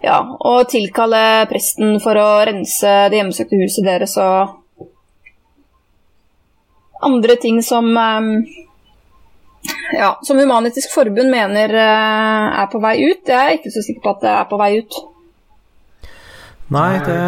ja, 0.02 0.18
å 0.38 0.54
tilkalle 0.70 1.46
presten 1.50 1.98
for 2.02 2.18
å 2.18 2.28
rense 2.46 2.94
det 3.10 3.20
hjemsøkte 3.20 3.60
huset 3.62 3.86
deres 3.86 4.16
og 4.22 4.56
andre 7.06 7.38
ting 7.38 7.60
som 7.62 7.86
ja, 9.98 10.10
som 10.22 10.38
Human-Etisk 10.38 10.92
Forbund 10.94 11.30
mener 11.32 11.74
eh, 11.74 12.60
er 12.62 12.68
på 12.72 12.80
vei 12.82 12.96
ut. 13.04 13.22
Jeg 13.26 13.38
er 13.38 13.56
ikke 13.58 13.72
så 13.74 13.84
sikker 13.84 14.04
på 14.04 14.14
at 14.16 14.24
det 14.24 14.34
er 14.34 14.48
på 14.50 14.60
vei 14.60 14.70
ut. 14.82 14.98
Nei, 16.74 16.90
det 17.06 17.18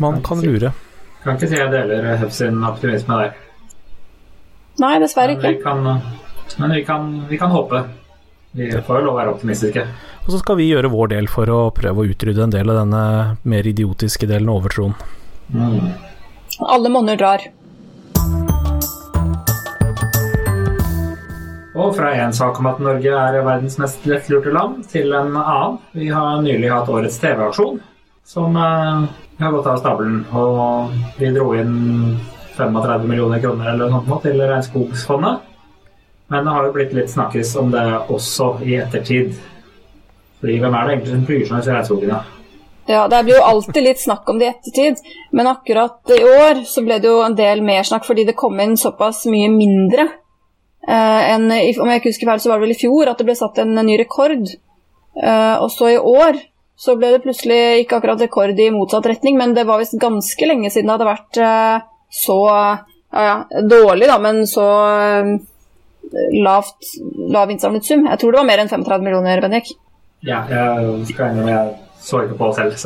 Man 0.00 0.22
kan 0.24 0.40
lure. 0.42 0.72
Kan 1.24 1.36
ikke 1.38 1.48
si 1.48 1.58
jeg 1.60 1.70
deler 1.72 2.14
Huff 2.20 2.32
sin 2.36 2.64
optimisme 2.66 3.18
der. 3.20 3.34
Nei, 4.82 4.96
dessverre 5.02 5.36
ikke. 5.36 5.52
Men 5.52 5.58
vi 5.58 5.62
kan, 5.62 6.58
men 6.58 6.74
vi 6.74 6.82
kan, 6.84 7.12
vi 7.30 7.38
kan 7.40 7.52
håpe. 7.54 7.84
Vi 8.54 8.70
får 8.70 9.00
jo 9.00 9.04
lov 9.06 9.14
å 9.14 9.18
være 9.18 9.34
optimistiske. 9.34 9.84
Og 10.24 10.32
så 10.32 10.40
skal 10.40 10.58
vi 10.60 10.68
gjøre 10.68 10.90
vår 10.92 11.12
del 11.14 11.28
for 11.30 11.50
å 11.50 11.60
prøve 11.74 12.02
å 12.02 12.10
utrydde 12.10 12.46
en 12.46 12.54
del 12.54 12.70
av 12.72 12.80
denne 12.82 13.04
mer 13.50 13.66
idiotiske 13.66 14.28
delen 14.30 14.50
av 14.50 14.62
overtroen. 14.62 14.94
Mm. 15.52 15.90
Alle 16.64 16.92
monner 16.92 17.18
drar. 17.20 17.44
Og 21.74 21.96
fra 21.96 22.12
en 22.14 22.32
sak 22.32 22.60
om 22.60 22.68
at 22.70 22.78
Norge 22.78 23.10
er 23.10 23.40
verdens 23.42 23.80
mest 23.82 24.04
lettlurte 24.06 24.52
land, 24.54 24.84
til 24.92 25.10
en 25.10 25.34
annen. 25.34 25.80
Vi 25.90 26.06
har 26.06 26.38
nylig 26.44 26.70
hatt 26.70 26.90
årets 26.92 27.18
TV-aksjon, 27.18 27.80
som 28.30 28.54
eh, 28.54 29.08
har 29.40 29.56
gått 29.56 29.66
av 29.66 29.80
stabelen. 29.82 30.20
Og 30.30 30.94
vi 31.18 31.32
dro 31.34 31.48
inn 31.58 32.14
35 32.54 33.08
millioner 33.10 33.42
kroner 33.42 33.72
eller 33.72 33.90
noe 33.90 34.20
til 34.22 34.38
Regnskogsfondet. 34.38 35.50
Men 36.30 36.46
det 36.46 36.54
har 36.54 36.68
jo 36.68 36.76
blitt 36.78 36.94
litt 36.94 37.10
snakkes 37.10 37.56
om 37.58 37.74
det 37.74 37.84
også 38.06 38.54
i 38.62 38.78
ettertid. 38.78 39.34
Fordi 40.38 40.60
hvem 40.62 40.78
er 40.78 40.86
det 40.86 40.94
egentlig 40.94 41.16
som 41.16 41.26
bryr 41.26 41.44
seg 41.48 41.58
om 41.58 41.68
regnskogene? 41.74 42.24
Ja, 42.86 43.04
det 43.08 43.24
blir 43.24 43.40
jo 43.40 43.44
alltid 43.50 43.82
litt 43.82 44.00
snakk 44.00 44.28
om 44.30 44.38
det 44.38 44.46
i 44.46 44.52
ettertid, 44.52 44.98
men 45.32 45.48
akkurat 45.48 46.12
i 46.12 46.20
år 46.22 46.66
så 46.68 46.84
ble 46.84 46.98
det 47.00 47.08
jo 47.08 47.22
en 47.24 47.36
del 47.38 47.64
mer 47.64 47.82
snakk 47.82 48.04
fordi 48.06 48.26
det 48.28 48.36
kom 48.38 48.60
inn 48.60 48.76
såpass 48.78 49.24
mye 49.32 49.48
mindre 49.50 50.06
eh, 50.88 51.22
enn 51.34 51.46
Om 51.50 51.90
jeg 51.90 52.00
ikke 52.00 52.12
husker 52.12 52.30
feil, 52.30 52.42
så 52.42 52.50
var 52.50 52.60
det 52.60 52.68
vel 52.68 52.74
i 52.76 52.80
fjor 52.80 53.10
at 53.10 53.20
det 53.20 53.28
ble 53.28 53.36
satt 53.38 53.60
en, 53.62 53.76
en 53.78 53.88
ny 53.88 53.98
rekord. 54.00 54.50
Eh, 55.14 55.56
og 55.60 55.70
så 55.72 55.94
i 55.94 56.00
år 56.00 56.40
så 56.76 56.96
ble 56.98 57.12
det 57.14 57.22
plutselig 57.22 57.84
ikke 57.84 58.00
akkurat 58.00 58.22
rekord 58.24 58.58
i 58.58 58.72
motsatt 58.74 59.06
retning, 59.06 59.38
men 59.38 59.54
det 59.54 59.66
var 59.68 59.78
visst 59.82 59.98
ganske 60.00 60.48
lenge 60.48 60.72
siden 60.74 60.90
det 60.90 60.96
hadde 60.96 61.10
vært 61.12 61.40
eh, 61.44 61.86
så 62.14 62.38
ja, 62.48 63.22
ja, 63.22 63.62
dårlig, 63.70 64.08
da, 64.10 64.18
men 64.22 64.42
så 64.50 64.66
lavt, 66.34 66.90
lav 67.30 67.50
innsamlet 67.50 67.86
sum. 67.86 68.04
Jeg 68.10 68.20
tror 68.20 68.34
det 68.34 68.40
var 68.40 68.48
mer 68.48 68.62
enn 68.62 68.70
35 68.70 69.06
millioner, 69.06 69.42
Bendik. 69.42 69.70
Ja, 70.24 70.42
jeg 70.50 71.08
skal 71.12 71.38
så 72.04 72.20
ikke 72.24 72.38
på 72.38 72.50
selv. 72.56 72.76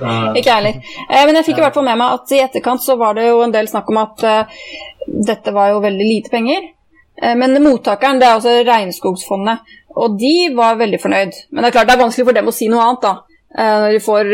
Uh, 0.00 0.32
ikke 0.38 0.48
jeg 0.48 0.56
heller. 0.56 0.78
Eh, 1.08 1.24
men 1.26 1.38
jeg 1.38 1.48
fikk 1.50 1.60
i 1.60 1.64
hvert 1.66 1.76
fall 1.76 1.86
med 1.86 2.00
meg 2.00 2.16
at 2.16 2.32
i 2.34 2.40
etterkant 2.44 2.84
så 2.84 2.96
var 3.00 3.18
det 3.18 3.28
jo 3.28 3.42
en 3.44 3.52
del 3.54 3.68
snakk 3.70 3.90
om 3.92 4.00
at 4.00 4.24
uh, 4.24 4.62
dette 5.28 5.52
var 5.54 5.74
jo 5.74 5.82
veldig 5.84 6.08
lite 6.08 6.32
penger. 6.32 6.70
Uh, 7.20 7.34
men 7.38 7.58
mottakeren, 7.64 8.20
det 8.20 8.28
er 8.28 8.38
altså 8.38 8.54
Regnskogsfondet, 8.68 9.74
og 9.92 10.16
de 10.20 10.36
var 10.56 10.80
veldig 10.80 11.00
fornøyd. 11.02 11.36
Men 11.50 11.64
det 11.64 11.70
er 11.70 11.76
klart 11.76 11.90
det 11.90 11.96
er 11.96 12.04
vanskelig 12.04 12.28
for 12.30 12.38
dem 12.38 12.48
å 12.48 12.56
si 12.56 12.70
noe 12.72 12.86
annet, 12.86 13.04
da. 13.04 13.14
Når 13.52 13.90
de 13.92 13.98
får 14.00 14.28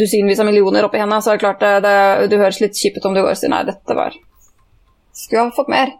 dusinvis 0.00 0.38
av 0.40 0.46
millioner 0.48 0.86
opp 0.86 0.94
i 0.96 1.00
hendene, 1.02 1.18
så 1.20 1.34
er 1.34 1.36
det 1.36 1.42
klart 1.42 1.58
det, 1.60 1.72
det, 1.84 2.30
det 2.32 2.38
høres 2.40 2.62
litt 2.62 2.78
kjipt 2.80 2.96
ut 2.96 3.08
om 3.10 3.12
du 3.12 3.20
går 3.20 3.34
og 3.34 3.36
sier 3.36 3.52
nei, 3.52 3.58
dette 3.68 3.96
var 3.98 4.16
Skulle 5.12 5.42
ha 5.42 5.52
fått 5.52 5.68
mer. 5.68 5.92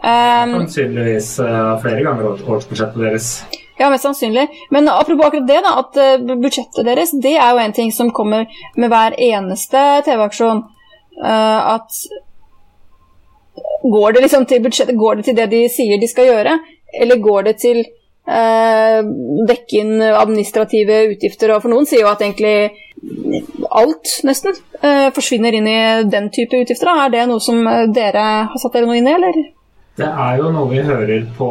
Um, 0.00 0.56
Sannsynligvis 0.64 1.28
flere 1.38 2.02
ganger 2.02 2.42
årsbudsjettet 2.42 2.98
deres. 3.04 3.30
Ja, 3.78 3.90
mest 3.90 4.02
sannsynlig. 4.02 4.48
Men 4.70 4.88
apropos 4.88 5.26
akkurat 5.26 5.46
det, 5.48 5.60
da, 5.64 5.74
at 5.82 5.98
uh, 6.00 6.36
budsjettet 6.40 6.86
deres 6.86 7.12
det 7.22 7.34
er 7.36 7.52
jo 7.52 7.60
en 7.60 7.76
ting 7.76 7.92
som 7.92 8.12
kommer 8.14 8.48
med 8.76 8.92
hver 8.92 9.16
eneste 9.20 9.82
TV-aksjon. 10.06 10.64
Uh, 11.20 11.76
at 11.76 12.00
Går 13.86 14.16
det 14.16 14.24
liksom 14.24 14.46
til 14.48 14.64
budsjettet, 14.64 14.98
går 14.98 15.20
det 15.20 15.28
til 15.28 15.36
det 15.38 15.46
de 15.52 15.62
sier 15.70 16.00
de 16.00 16.08
skal 16.10 16.30
gjøre, 16.30 16.56
eller 17.00 17.22
går 17.22 17.46
det 17.48 17.54
til 17.62 17.82
eh, 17.82 18.98
dekke 19.50 19.82
inn 19.82 20.02
administrative 20.08 21.02
utgifter? 21.12 21.54
Og 21.54 21.62
for 21.64 21.72
noen 21.72 21.86
sier 21.88 22.02
jo 22.02 22.10
at 22.10 22.24
egentlig 22.24 22.72
alt, 23.70 24.14
nesten, 24.26 24.56
eh, 24.82 25.08
forsvinner 25.14 25.54
inn 25.54 25.68
i 25.70 25.78
den 26.10 26.30
type 26.34 26.62
utgifter. 26.62 26.90
Er 26.92 27.12
det 27.14 27.28
noe 27.30 27.42
som 27.42 27.62
dere 27.94 28.24
har 28.50 28.62
satt 28.62 28.74
dere 28.74 28.88
noe 28.88 28.98
inn 28.98 29.10
i, 29.10 29.14
eller? 29.14 29.44
Det 29.96 30.08
er 30.08 30.42
jo 30.42 30.50
noe 30.52 30.68
vi 30.68 30.82
hører 30.84 31.28
på, 31.38 31.50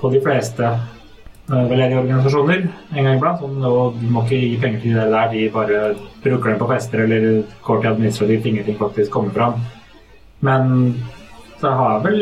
på 0.00 0.10
de 0.12 0.20
fleste 0.24 0.72
veldedige 1.52 2.00
organisasjoner 2.00 2.64
en 2.96 3.06
gang 3.06 3.16
iblant. 3.16 3.40
Sånn, 3.42 3.62
og 3.66 3.98
du 4.00 4.08
må 4.12 4.24
ikke 4.24 4.40
gi 4.40 4.58
penger 4.62 4.82
til 4.84 4.98
det 4.98 5.06
der, 5.12 5.30
de 5.32 5.46
bare 5.54 5.80
bruker 6.24 6.52
dem 6.52 6.60
på 6.60 6.68
fester 6.70 7.04
eller 7.06 7.28
går 7.66 7.80
til 7.80 7.92
administrativt, 7.92 8.50
ingenting 8.50 8.78
faktisk 8.80 9.14
kommer 9.14 9.34
fram. 9.36 9.62
Men 10.42 10.72
det 11.60 11.70
har 11.78 12.02
vel 12.04 12.20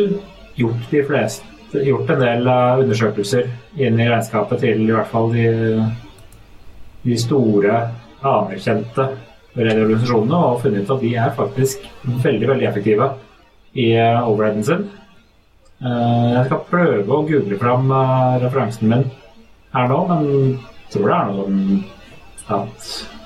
gjort 0.58 0.90
de 0.90 1.02
fleste 1.08 1.84
gjort 1.86 2.10
en 2.10 2.20
del 2.20 2.48
undersøkelser 2.50 3.48
inn 3.78 4.00
i 4.00 4.08
regnskapet 4.10 4.62
til 4.64 4.82
i 4.84 4.92
hvert 4.92 5.10
fall 5.10 5.30
de, 5.32 5.46
de 7.06 7.18
store, 7.20 7.76
anerkjente 8.20 9.06
veldedige 9.54 10.16
og 10.36 10.60
funnet 10.62 10.84
ut 10.84 10.94
at 10.94 11.04
de 11.04 11.12
er 11.16 11.36
faktisk 11.36 11.86
veldig, 12.04 12.48
veldig 12.50 12.66
effektive 12.68 13.12
i 13.72 13.92
overheaden 13.96 14.66
sin. 14.66 14.84
Jeg 15.80 16.44
skal 16.46 16.66
prøve 16.68 17.16
å 17.16 17.24
google 17.24 17.58
fram 17.58 17.88
referansen 18.42 18.90
min 18.90 19.06
her 19.72 19.88
nå, 19.88 20.00
men 20.10 20.26
jeg 20.26 20.92
tror 20.92 21.06
det 21.08 21.16
er 21.16 21.30
noe 21.30 21.46
sånn 21.46 21.82
at 22.50 22.86
eh, 22.90 23.19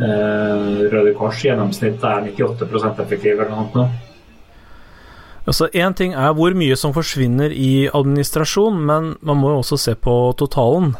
Røde 0.00 1.12
Kors 1.18 1.42
gjennomsnitt 1.44 2.04
er 2.06 2.30
98% 2.30 3.02
effektiv 3.04 3.34
eller 3.36 3.50
noe 3.52 3.66
sånt. 3.74 4.06
Altså, 5.48 5.68
Én 5.74 5.96
ting 5.96 6.14
er 6.14 6.34
hvor 6.36 6.54
mye 6.56 6.76
som 6.78 6.94
forsvinner 6.94 7.52
i 7.52 7.88
administrasjon, 7.88 8.80
men 8.86 9.14
man 9.20 9.40
må 9.40 9.54
jo 9.54 9.62
også 9.62 9.78
se 9.80 9.94
på 9.98 10.16
totalen. 10.38 10.94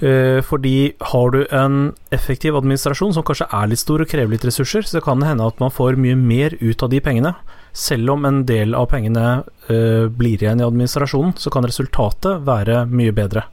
Eh, 0.00 0.40
fordi 0.40 0.94
har 1.12 1.32
du 1.34 1.42
en 1.52 1.92
effektiv 2.10 2.56
administrasjon 2.56 3.12
som 3.12 3.24
kanskje 3.26 3.48
er 3.52 3.68
litt 3.68 3.82
stor 3.82 4.00
og 4.00 4.08
krever 4.08 4.32
litt 4.32 4.46
ressurser, 4.48 4.86
så 4.88 5.02
kan 5.04 5.20
det 5.20 5.28
hende 5.28 5.48
at 5.48 5.60
man 5.60 5.72
får 5.72 5.98
mye 6.00 6.16
mer 6.16 6.56
ut 6.60 6.82
av 6.82 6.92
de 6.92 7.02
pengene. 7.04 7.34
Selv 7.76 8.14
om 8.14 8.24
en 8.24 8.40
del 8.48 8.74
av 8.74 8.88
pengene 8.90 9.26
eh, 9.68 10.08
blir 10.08 10.40
igjen 10.40 10.62
i 10.62 10.66
administrasjonen, 10.66 11.36
så 11.36 11.52
kan 11.52 11.68
resultatet 11.68 12.46
være 12.48 12.86
mye 12.88 13.12
bedre. 13.16 13.44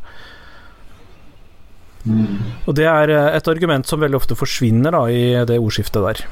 Og 2.67 2.75
det 2.77 2.87
er 2.89 3.13
eh, 3.13 3.29
et 3.37 3.47
argument 3.51 3.87
som 3.87 4.01
veldig 4.01 4.19
ofte 4.19 4.37
forsvinner 4.37 4.95
da, 4.95 5.05
i 5.11 5.23
det 5.47 5.59
ordskiftet 5.59 6.03
der. 6.03 6.25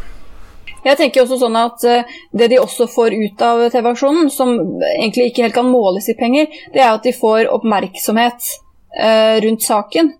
Jeg 0.85 0.99
tenker 0.99 1.23
også 1.23 1.39
sånn 1.41 1.55
at 1.57 1.85
eh, 1.89 2.11
Det 2.29 2.49
de 2.51 2.59
også 2.61 2.85
får 2.91 3.15
ut 3.15 3.41
av 3.45 3.63
TV-aksjonen, 3.73 4.29
som 4.33 4.53
egentlig 4.91 5.31
ikke 5.31 5.47
helt 5.47 5.57
kan 5.57 5.71
måles 5.71 6.09
i 6.11 6.17
penger, 6.19 6.51
det 6.73 6.83
er 6.83 6.93
at 6.93 7.05
de 7.05 7.15
får 7.15 7.49
oppmerksomhet 7.53 8.53
eh, 8.99 9.41
rundt 9.45 9.65
saken. 9.65 10.15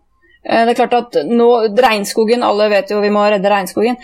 Det 0.45 0.75
er 0.75 0.77
klart 0.77 0.91
at 0.93 1.15
nå, 1.25 1.45
Regnskogen, 1.73 2.43
alle 2.45 2.67
vet 2.69 2.91
jo 2.93 2.99
vi 3.01 3.09
må 3.09 3.23
redde 3.33 3.49
regnskogen. 3.49 3.95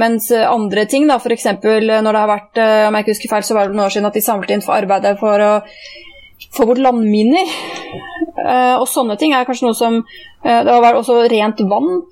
Mens 0.00 0.32
andre 0.34 0.82
ting, 0.90 1.04
da, 1.06 1.20
f.eks. 1.22 1.44
når 1.62 2.00
det 2.02 2.22
har 2.24 2.26
vært 2.26 2.58
om 2.58 2.98
jeg 2.98 3.04
ikke 3.04 3.14
husker 3.14 3.30
feil, 3.30 3.44
så 3.46 3.54
var 3.54 3.68
det 3.68 3.76
noen 3.76 3.84
år 3.84 3.94
siden 3.94 4.08
at 4.10 4.18
de 4.18 4.24
samlet 4.26 4.50
inn 4.56 4.64
for 4.66 4.74
arbeidet 4.74 5.12
for 5.20 5.44
å 5.46 5.52
få 6.56 6.66
bort 6.68 6.82
landminer. 6.82 7.52
Og 8.80 8.86
sånne 8.90 9.16
ting 9.20 9.32
er 9.34 9.46
kanskje 9.48 9.66
noe 9.66 9.76
som 9.76 10.02
Det 10.44 10.68
har 10.68 10.82
vært 10.84 11.00
også 11.00 11.22
rent 11.32 11.62
vann 11.70 12.02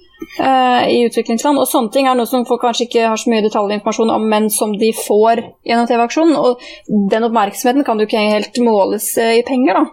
i 0.90 1.02
utviklingsland. 1.06 1.60
Og 1.60 1.68
sånne 1.68 1.92
ting 1.94 2.08
er 2.08 2.16
noe 2.18 2.26
som 2.26 2.46
folk 2.48 2.62
kanskje 2.64 2.88
ikke 2.88 3.10
har 3.12 3.20
så 3.20 3.30
mye 3.30 3.44
detaljinformasjon 3.44 4.14
om, 4.14 4.24
men 4.30 4.48
som 4.50 4.72
de 4.80 4.90
får 4.96 5.44
gjennom 5.68 5.86
TV-aksjonen. 5.90 6.38
Og 6.40 6.64
den 7.12 7.28
oppmerksomheten 7.28 7.86
kan 7.86 8.00
jo 8.00 8.08
ikke 8.08 8.24
helt 8.32 8.58
måles 8.64 9.10
i 9.20 9.44
penger, 9.46 9.82
da. 9.82 9.84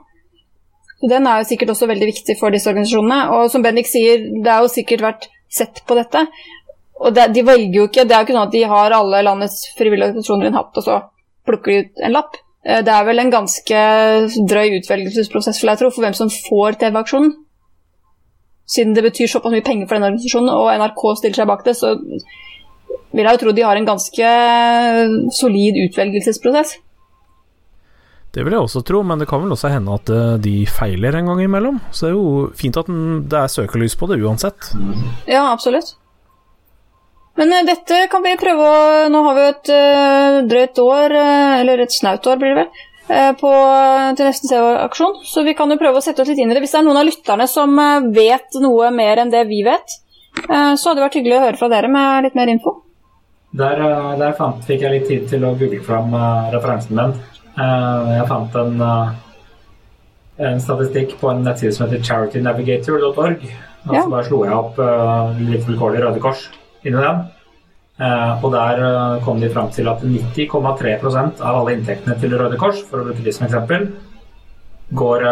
Så 1.02 1.10
Den 1.10 1.28
er 1.28 1.42
jo 1.42 1.50
sikkert 1.50 1.74
også 1.74 1.90
veldig 1.90 2.08
viktig 2.12 2.38
for 2.40 2.54
disse 2.54 2.70
organisasjonene. 2.70 3.22
Og 3.36 3.52
som 3.52 3.64
Bendik 3.66 3.90
sier, 3.90 4.22
det 4.44 4.52
har 4.52 4.62
jo 4.62 4.72
sikkert 4.72 5.06
vært 5.08 5.30
sett 5.52 5.82
på 5.88 5.98
dette. 5.98 6.28
Og 7.02 7.16
det, 7.16 7.32
de 7.34 7.42
velger 7.42 7.80
jo 7.80 7.88
ikke 7.90 8.06
Det 8.06 8.14
er 8.14 8.22
jo 8.22 8.28
ikke 8.28 8.36
sånn 8.36 8.48
at 8.48 8.54
de 8.54 8.62
har 8.70 8.94
alle 8.94 9.24
landets 9.26 9.64
frivillige 9.78 10.12
organisasjoner 10.12 10.48
i 10.48 10.52
en 10.52 10.60
hatt, 10.60 10.78
og 10.78 10.86
så 10.86 11.00
plukker 11.50 11.72
de 11.72 11.80
ut 11.82 12.04
en 12.06 12.14
lapp. 12.14 12.38
Eh, 12.65 12.82
det 12.86 12.94
er 12.94 13.08
vel 13.08 13.24
en 13.24 13.34
ganske 13.34 13.80
drøy 14.50 14.77
utvelgelsesprosess 14.80 15.62
for, 15.62 15.72
jeg 15.72 15.82
tror, 15.82 15.94
for 15.96 16.06
hvem 16.06 16.18
som 16.18 16.30
får 16.34 16.77
TV-aksjonen. 16.84 17.34
Siden 18.72 18.94
det 18.96 19.03
betyr 19.03 19.27
såpass 19.27 19.51
mye 19.51 19.65
penger 19.65 19.89
for 19.89 19.98
den 19.98 20.08
organisasjonen, 20.12 20.53
og 20.53 20.70
NRK 20.80 21.01
stiller 21.20 21.41
seg 21.41 21.50
bak 21.50 21.65
det, 21.65 21.75
så 21.75 21.98
vil 23.12 23.25
jeg 23.25 23.36
jo 23.36 23.41
tro 23.41 23.53
de 23.56 23.68
har 23.68 23.80
en 23.80 23.89
ganske 23.89 24.30
solid 25.36 25.80
utvelgelsesprosess. 25.88 26.77
Det 28.32 28.46
vil 28.46 28.56
jeg 28.56 28.63
også 28.63 28.80
tro, 28.88 29.01
men 29.03 29.20
det 29.20 29.27
kan 29.27 29.41
vel 29.44 29.51
også 29.51 29.74
hende 29.74 29.98
at 29.98 30.12
eh, 30.13 30.38
de 30.39 30.53
feiler 30.70 31.18
en 31.20 31.34
gang 31.34 31.41
imellom. 31.44 31.82
Så 31.91 32.06
det 32.06 32.12
er 32.13 32.15
jo 32.15 32.51
fint 32.56 32.77
at 32.80 32.88
det 33.27 33.41
er 33.41 33.51
søkelys 33.51 33.98
på 34.00 34.08
det 34.08 34.22
uansett. 34.24 34.72
Ja, 35.27 35.50
absolutt. 35.51 35.98
Men 37.42 37.56
uh, 37.56 37.64
dette 37.66 38.06
kan 38.12 38.22
vi 38.22 38.38
prøve 38.38 38.70
å 38.70 39.10
Nå 39.10 39.24
har 39.26 39.38
vi 39.38 39.44
jo 39.44 39.52
et 39.52 39.72
uh, 39.74 40.40
drøyt 40.52 40.82
år, 40.84 41.16
uh, 41.18 41.56
eller 41.58 41.82
et 41.82 41.96
snaut 41.96 42.30
år 42.30 42.38
blir 42.42 42.54
det 42.54 42.62
vel, 42.62 42.86
på, 43.42 43.50
til 44.16 44.28
neste 44.30 44.48
CO-aksjon. 44.54 45.18
Så 45.28 45.42
vi 45.44 45.56
kan 45.58 45.74
jo 45.74 45.80
prøve 45.82 46.00
å 46.00 46.06
sette 46.06 46.24
oss 46.24 46.30
litt 46.32 46.40
inn 46.40 46.54
i 46.54 46.56
det. 46.56 46.62
Hvis 46.64 46.78
det 46.78 46.80
er 46.80 46.86
noen 46.86 47.02
av 47.02 47.10
lytterne 47.10 47.48
som 47.50 47.82
vet 48.16 48.56
noe 48.64 48.88
mer 48.96 49.20
enn 49.20 49.34
det 49.34 49.42
vi 49.50 49.66
vet, 49.68 49.98
så 50.46 50.54
hadde 50.54 51.02
det 51.02 51.04
vært 51.04 51.18
hyggelig 51.20 51.36
å 51.36 51.42
høre 51.44 51.60
fra 51.60 51.68
dere 51.74 51.90
med 51.92 52.30
litt 52.30 52.38
mer 52.40 52.54
info. 52.54 52.78
Der, 53.58 53.84
der 54.22 54.38
fant, 54.38 54.64
fikk 54.64 54.86
jeg 54.86 54.94
litt 54.94 55.10
tid 55.10 55.28
til 55.34 55.44
å 55.44 55.52
google 55.60 55.82
fram 55.84 56.16
referansen 56.54 56.96
min. 57.02 57.18
Eh, 57.60 58.12
jeg 58.16 58.28
fant 58.30 58.56
en, 58.56 58.82
eh, 58.82 59.12
en, 60.48 60.62
statistikk 60.64 61.18
på 61.20 61.32
en 61.32 61.44
nettside 61.44 61.74
som 61.76 61.88
heter 61.88 62.04
charitynavigator.org. 62.04 63.44
Og 63.90 63.96
så 63.98 64.08
bare 64.08 64.28
slo 64.28 64.44
jeg 64.46 64.56
opp 64.56 64.80
eh, 64.80 65.42
litt 65.50 65.68
vilkårlig 65.68 66.04
Røde 66.06 66.24
Kors 66.24 66.48
inni 66.84 66.98
den. 66.98 67.22
Og 68.42 68.48
der 68.54 68.80
kom 69.22 69.42
de 69.42 69.50
fram 69.54 69.68
til 69.74 69.90
at 69.92 70.02
90,3% 70.02 71.42
av 71.46 71.60
alle 71.60 71.76
inntektene 71.76 72.16
til 72.22 72.34
Røde 72.40 72.58
Kors, 72.58 72.80
for 72.90 73.02
å 73.02 73.06
bruke 73.06 73.22
de 73.26 73.34
som 73.36 73.46
eksempel, 73.46 73.92
går 74.98 75.26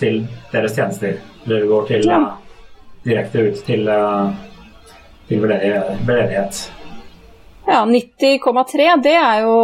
til 0.00 0.24
deres 0.50 0.74
tjenester. 0.74 1.20
Eller 1.44 1.68
går 1.70 1.86
til, 1.92 2.08
ja. 2.10 2.18
direkte 3.06 3.44
ut 3.46 3.62
til, 3.68 3.86
til 5.28 5.46
veldedighet. 5.46 6.64
Ja, 7.70 7.84
90,3 7.86 8.90
det 9.06 9.14
er 9.14 9.44
jo 9.44 9.56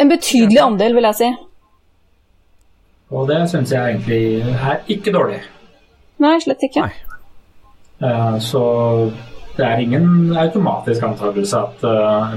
en 0.00 0.08
betydelig 0.08 0.60
andel, 0.62 0.96
vil 0.96 1.10
jeg 1.10 1.18
si. 1.20 1.30
Og 3.10 3.26
det 3.28 3.42
syns 3.50 3.72
jeg 3.74 3.94
egentlig 3.94 4.24
er 4.54 4.82
ikke 4.90 5.12
dårlig. 5.14 5.40
Nei, 6.22 6.36
slett 6.44 6.62
ikke. 6.62 6.86
Nei. 6.86 7.09
Uh, 8.00 8.38
så 8.40 8.62
det 9.56 9.66
er 9.66 9.82
ingen 9.82 10.36
automatisk 10.38 11.02
antakelse 11.04 11.58
at 11.58 11.82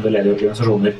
veldedige 0.04 0.34
organisasjoner 0.34 0.97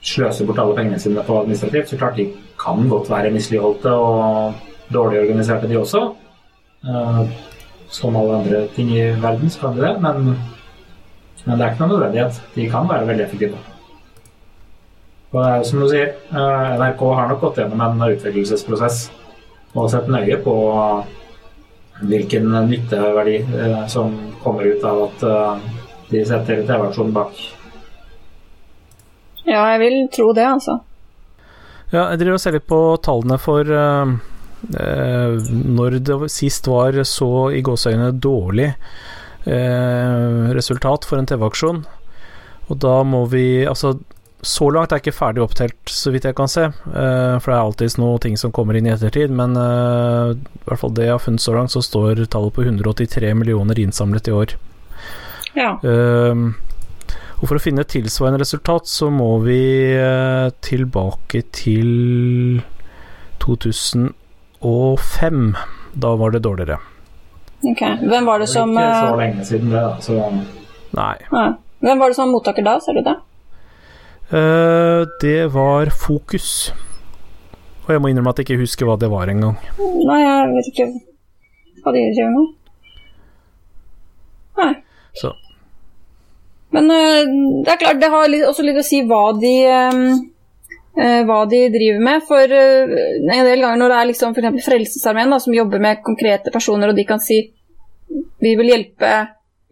sløser 0.00 0.46
bort 0.46 0.60
alle 0.62 0.76
pengene 0.78 1.00
sine 1.02 1.24
på 1.26 1.40
administrativt. 1.42 1.90
Så 1.90 1.98
klart 2.00 2.16
de 2.16 2.30
kan 2.60 2.88
godt 2.88 3.10
være 3.10 3.34
misligholdte 3.34 3.92
og 3.92 4.54
dårlig 4.92 5.20
organiserte, 5.20 5.68
de 5.68 5.78
også. 5.78 6.04
Uh, 6.86 7.26
som 7.90 8.16
alle 8.16 8.38
andre 8.38 8.66
ting 8.76 8.90
i 8.90 9.02
verden, 9.22 9.50
så 9.50 9.60
kan 9.60 9.76
de 9.76 9.82
det. 9.82 10.00
Men, 10.00 10.38
men 11.44 11.58
det 11.58 11.64
er 11.64 11.72
ikke 11.72 11.84
noen 11.84 11.94
nødvendighet. 11.96 12.40
De 12.54 12.70
kan 12.70 12.88
være 12.88 13.06
veldig 13.06 13.24
effektive. 13.24 13.58
Og 15.32 15.44
det 15.44 15.52
er 15.52 15.62
som 15.68 15.80
du 15.80 15.88
sier, 15.90 16.12
eh, 16.32 16.74
NRK 16.80 17.02
har 17.14 17.28
nok 17.28 17.40
gått 17.42 17.58
gjennom 17.60 17.80
en 17.84 18.04
utviklingsprosess 18.06 19.10
og 19.74 19.90
sett 19.92 20.08
nøye 20.08 20.38
på 20.40 20.54
hvilken 22.00 22.50
nytteverdi 22.68 23.36
eh, 23.36 23.86
som 23.86 24.14
kommer 24.42 24.62
ut 24.62 24.84
av 24.84 25.02
at 25.08 25.22
eh, 25.22 25.70
de 26.10 26.24
setter 26.24 26.62
TV-aksjonen 26.66 27.14
bak. 27.14 27.38
Ja, 29.48 29.64
jeg 29.72 29.80
vil 29.82 29.98
tro 30.12 30.32
det, 30.36 30.46
altså. 30.46 30.78
Ja, 31.88 32.10
jeg 32.12 32.20
driver 32.20 32.36
og 32.36 32.42
ser 32.42 32.56
litt 32.56 32.68
på 32.68 32.80
tallene 33.00 33.38
for 33.40 33.64
uh, 33.72 34.10
uh, 34.76 35.52
når 35.78 35.96
det 36.04 36.18
sist 36.32 36.68
var 36.68 36.98
så 37.08 37.30
i 37.56 37.62
gåseøynene 37.64 38.12
dårlig 38.20 38.66
uh, 39.48 40.52
resultat 40.52 41.08
for 41.08 41.16
en 41.16 41.28
TV-aksjon. 41.30 41.80
Og 42.68 42.80
da 42.84 42.98
må 43.08 43.22
vi 43.32 43.64
Altså, 43.64 43.94
så 44.48 44.70
langt 44.72 44.92
er 44.92 44.98
jeg 44.98 45.08
ikke 45.08 45.18
ferdig 45.18 45.42
opptelt, 45.44 45.90
så 45.92 46.10
vidt 46.14 46.24
jeg 46.24 46.36
kan 46.38 46.48
se. 46.48 46.62
Uh, 46.86 47.36
for 47.36 47.50
det 47.50 47.56
er 47.56 47.66
alltid 47.66 47.98
noe 48.00 48.20
ting 48.22 48.36
som 48.40 48.52
kommer 48.54 48.76
inn 48.78 48.86
i 48.88 48.92
ettertid. 48.94 49.30
Men 49.34 49.50
uh, 49.60 50.32
i 50.32 50.64
hvert 50.64 50.80
fall 50.80 50.94
det 50.96 51.04
jeg 51.04 51.16
har 51.16 51.20
funnet 51.20 51.44
så 51.44 51.52
langt, 51.56 51.72
så 51.74 51.80
står 51.84 52.24
tallet 52.32 52.54
på 52.56 52.62
183 52.64 53.34
millioner 53.36 53.76
innsamlet 53.82 54.30
i 54.30 54.36
år. 54.38 54.48
Ja. 55.58 55.70
Uh, 55.84 56.36
og 57.38 57.44
for 57.44 57.56
å 57.58 57.62
finne 57.62 57.82
et 57.84 57.92
tilsvarende 57.92 58.40
resultat, 58.40 58.88
så 58.90 59.10
må 59.14 59.38
vi 59.44 59.60
tilbake 60.64 61.42
til 61.54 62.58
2005. 63.44 65.44
Da 65.92 66.10
var 66.18 66.28
det 66.34 66.42
dårligere. 66.48 66.80
Ok. 67.68 67.82
Hvem 68.00 68.24
var 68.26 68.42
det 68.42 68.48
som 68.50 68.74
Det 68.74 68.82
er 68.82 68.90
ikke 68.90 69.12
så 69.12 69.20
lenge 69.22 69.46
siden 69.52 69.70
det, 69.76 69.84
altså. 69.84 70.18
Så... 70.18 70.26
Nei. 70.98 71.16
Hvem 71.84 71.96
var 72.02 72.10
det 72.10 72.16
som 72.18 72.26
var 72.26 72.32
mottaker 72.32 72.64
da, 72.66 72.74
ser 72.82 72.98
du 72.98 73.04
det? 73.06 73.16
Uh, 74.28 75.08
det 75.20 75.46
var 75.54 75.88
Fokus. 75.90 76.72
Og 77.86 77.94
jeg 77.94 78.00
må 78.04 78.10
innrømme 78.10 78.34
at 78.34 78.40
jeg 78.40 78.48
ikke 78.48 78.60
husker 78.60 78.88
hva 78.88 78.98
det 79.00 79.08
var 79.08 79.30
engang. 79.32 79.56
Nei, 79.80 80.18
jeg 80.20 80.50
vet 80.52 80.70
ikke 80.72 80.88
hva 81.84 81.94
de 81.96 82.02
driver 82.12 82.34
med. 82.34 82.50
Nei. 84.60 84.72
Så. 85.16 85.32
Men 86.76 86.92
uh, 86.92 87.22
det 87.64 87.72
er 87.72 87.80
klart, 87.80 88.02
det 88.02 88.10
har 88.12 88.36
også 88.50 88.66
litt 88.66 88.82
å 88.82 88.84
si 88.84 89.00
hva 89.08 89.22
de 89.40 89.54
uh, 89.64 91.24
hva 91.24 91.40
de 91.48 91.62
driver 91.72 92.04
med. 92.10 92.28
For 92.28 92.52
en 92.58 93.48
del 93.48 93.64
ganger 93.64 93.80
når 93.80 93.94
det 93.94 94.02
er 94.02 94.10
liksom 94.12 94.36
f.eks. 94.36 94.60
Frelsesarmeen 94.68 95.32
som 95.40 95.56
jobber 95.56 95.80
med 95.80 96.04
konkrete 96.04 96.52
personer, 96.52 96.92
og 96.92 97.00
de 97.00 97.08
kan 97.08 97.22
si 97.22 97.46
vi 98.44 98.54
vil 98.60 98.74
hjelpe 98.74 99.16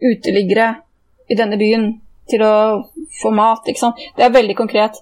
uteliggere 0.01 0.71
i 1.29 1.37
denne 1.37 1.57
byen 1.61 1.87
til 2.29 2.43
å 2.45 2.55
få 3.21 3.31
mat. 3.35 3.67
Ikke 3.67 3.81
sant? 3.81 4.01
Det 4.17 4.25
er 4.25 4.33
veldig 4.35 4.55
konkret. 4.57 4.99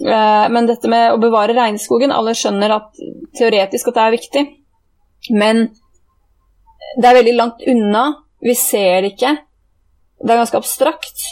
Eh, 0.00 0.46
men 0.52 0.68
dette 0.68 0.90
med 0.90 1.14
å 1.14 1.20
bevare 1.22 1.56
regnskogen 1.56 2.14
Alle 2.14 2.36
skjønner 2.38 2.76
at 2.76 3.02
teoretisk 3.38 3.90
at 3.90 3.98
det 3.98 4.04
er 4.04 4.16
viktig, 4.16 4.44
men 5.34 5.66
det 6.98 7.08
er 7.08 7.18
veldig 7.20 7.36
langt 7.36 7.66
unna. 7.68 8.04
Vi 8.42 8.54
ser 8.54 9.02
det 9.02 9.14
ikke. 9.14 9.34
Det 10.22 10.32
er 10.32 10.40
ganske 10.40 10.60
abstrakt. 10.60 11.26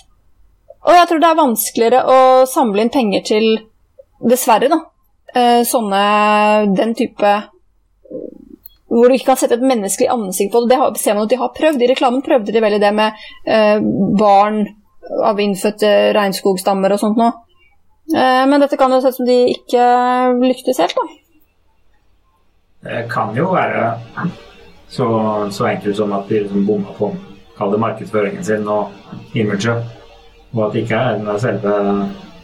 Og 0.86 0.94
jeg 0.94 1.08
tror 1.10 1.22
det 1.22 1.30
er 1.30 1.40
vanskeligere 1.40 2.02
å 2.06 2.20
samle 2.50 2.84
inn 2.84 2.92
penger 2.94 3.24
til, 3.26 3.48
dessverre, 4.22 4.70
da, 4.70 4.78
eh, 5.34 5.62
sånne 5.66 6.02
Den 6.76 6.94
type 6.94 7.34
hvor 8.86 9.10
du 9.10 9.16
ikke 9.16 9.32
kan 9.32 9.38
sette 9.40 9.58
et 9.58 9.66
menneskelig 9.66 10.08
ansikt 10.12 10.52
på 10.54 10.62
det. 10.70 10.78
Det 10.94 11.02
ser 11.02 11.16
man 11.16 11.26
at 11.26 11.32
de 11.32 11.40
har 11.40 11.54
prøvd. 11.56 11.82
I 11.82 11.90
reklamen 11.90 12.22
prøvde 12.24 12.54
de 12.54 12.62
veldig 12.62 12.80
det 12.80 12.92
med 12.94 13.24
eh, 13.44 13.80
barn 14.18 14.62
av 15.24 15.40
innfødte 15.40 15.92
regnskogstammer 16.16 16.94
og 16.94 17.02
sånt 17.02 17.20
noe. 17.20 17.32
Eh, 18.14 18.42
men 18.46 18.62
dette 18.62 18.78
kan 18.78 18.92
jo 18.92 19.00
se 19.02 19.12
ut 19.12 19.18
som 19.18 19.28
de 19.28 19.38
ikke 19.52 19.86
lyktes 20.42 20.82
helt, 20.82 20.98
da. 20.98 21.06
Det 22.86 23.06
kan 23.10 23.34
jo 23.34 23.48
være 23.50 23.96
så, 24.88 25.06
så 25.50 25.66
enkelt 25.72 25.96
som 25.98 26.12
at 26.14 26.28
de 26.28 26.44
liksom 26.44 26.66
bomma 26.68 26.94
på 26.98 27.10
kall 27.56 27.72
det 27.72 27.80
markedsføringen 27.82 28.44
sin 28.44 28.68
og 28.68 28.92
imaget, 29.34 29.82
og 30.52 30.66
at 30.66 30.74
det 30.74 30.84
ikke 30.84 31.00
er 31.00 31.38
selve 31.42 31.74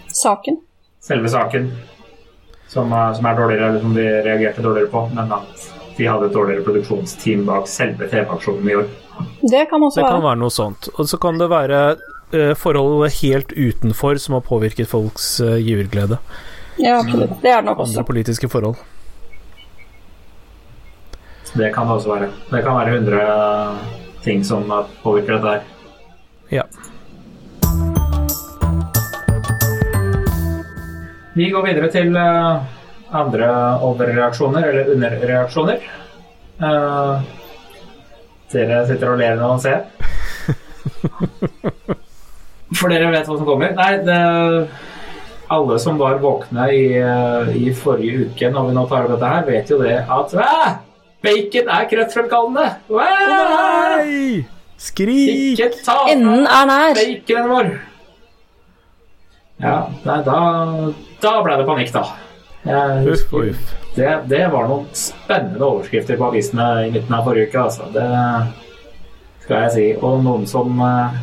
saken. 0.09 0.59
Selve 1.03 1.31
saken 1.31 1.68
som, 2.72 2.90
som 3.14 3.29
er 3.29 3.37
dårligere, 3.38 3.68
eller 3.68 3.85
som 3.85 3.94
de 3.94 4.09
reagerte 4.25 4.64
dårligere 4.64 4.90
på, 4.90 5.05
men 5.14 5.35
at 5.37 5.68
de 5.96 6.09
hadde 6.09 6.31
et 6.31 6.35
dårligere 6.35 6.64
produksjonsteam 6.64 7.44
bak 7.46 7.68
selve 7.68 8.09
TV-aksjonen 8.09 8.70
i 8.70 8.77
år. 8.81 8.88
Det 9.42 9.66
kan 9.70 9.83
også 9.83 10.01
det 10.01 10.07
være. 10.07 10.14
kan 10.14 10.25
være 10.25 10.40
noe 10.40 10.55
sånt. 10.55 10.88
Og 10.96 11.09
så 11.09 11.18
kan 11.20 11.38
det 11.38 11.51
være 11.53 11.83
eh, 12.35 12.55
forhold 12.59 13.11
helt 13.23 13.53
utenfor 13.53 14.16
som 14.16 14.35
har 14.35 14.40
påvirket 14.47 14.88
folks 14.88 15.40
eh, 15.40 15.57
giverglede. 15.57 16.18
Ja, 16.77 16.99
absolutt. 17.01 17.37
Det 17.42 17.51
er 17.51 17.61
det 17.61 17.68
nok 17.68 17.85
Andre 17.85 18.05
politiske 18.05 18.49
forhold. 18.49 18.77
Det 21.53 21.68
kan 21.75 21.87
det 21.87 21.92
også 21.99 22.14
være. 22.14 22.31
Det 22.51 22.62
kan 22.64 22.77
være 22.77 22.95
100 22.97 23.79
ting 24.25 24.45
som 24.45 24.64
påvirker 25.03 25.37
dette 25.37 25.49
her. 25.49 25.62
Ja. 26.53 26.62
Vi 31.35 31.51
går 31.51 31.64
videre 31.64 31.88
til 31.92 32.16
eh, 32.16 32.62
andre 33.16 33.49
overreaksjoner, 33.81 34.68
eller 34.68 34.90
underreaksjoner. 34.95 35.85
Eh, 36.61 37.21
dere 38.53 38.87
sitter 38.88 39.12
og 39.14 39.18
ler 39.21 39.37
når 39.40 39.49
man 39.49 39.61
ser. 39.64 39.81
For 42.79 42.89
dere 42.93 43.11
vet 43.13 43.29
hva 43.29 43.37
som 43.37 43.47
kommer. 43.47 43.75
Nei, 43.77 43.91
det, 44.07 44.19
alle 45.53 45.77
som 45.83 45.99
var 46.01 46.17
våkne 46.23 46.69
i, 46.73 46.85
eh, 46.97 47.53
i 47.59 47.73
forrige 47.77 48.29
uke 48.31 48.51
når 48.55 48.69
vi 48.71 48.77
nå 48.79 48.87
tar 48.89 49.05
opp 49.05 49.13
dette 49.15 49.33
her, 49.35 49.45
vet 49.49 49.71
jo 49.73 49.79
det 49.83 49.99
at 50.01 50.33
Æ, 50.33 50.73
bacon 51.23 51.69
er 51.77 51.89
kreftfremkallende! 51.91 52.67
Å 52.89 53.07
Nei! 53.13 54.45
Skrik! 54.83 55.53
ikke 55.53 55.69
ta 55.85 55.99
Enden 56.11 56.47
er 56.49 56.67
nær. 56.71 56.97
baconen 56.97 57.53
vår! 57.53 57.69
Ja, 59.63 59.77
nei, 60.09 60.19
da, 60.27 60.39
da 61.23 61.33
ble 61.45 61.59
det 61.61 61.67
panikk, 61.69 61.93
da. 61.95 62.07
Jeg 62.63 63.13
Uff 63.13 63.33
uff. 63.37 63.71
det, 63.97 64.09
det 64.31 64.41
var 64.51 64.67
noen 64.71 64.89
spennende 64.97 65.67
overskrifter 65.67 66.19
på 66.19 66.29
avisene 66.31 66.67
i 66.87 66.91
midten 66.95 67.15
av 67.15 67.27
forrige 67.29 67.51
uke, 67.51 67.67
altså. 67.69 67.87
Det 67.95 68.09
skal 69.45 69.67
jeg 69.67 69.73
si. 69.77 69.87
Og 70.01 70.23
noen 70.25 70.49
som 70.51 70.81
eh, 70.83 71.21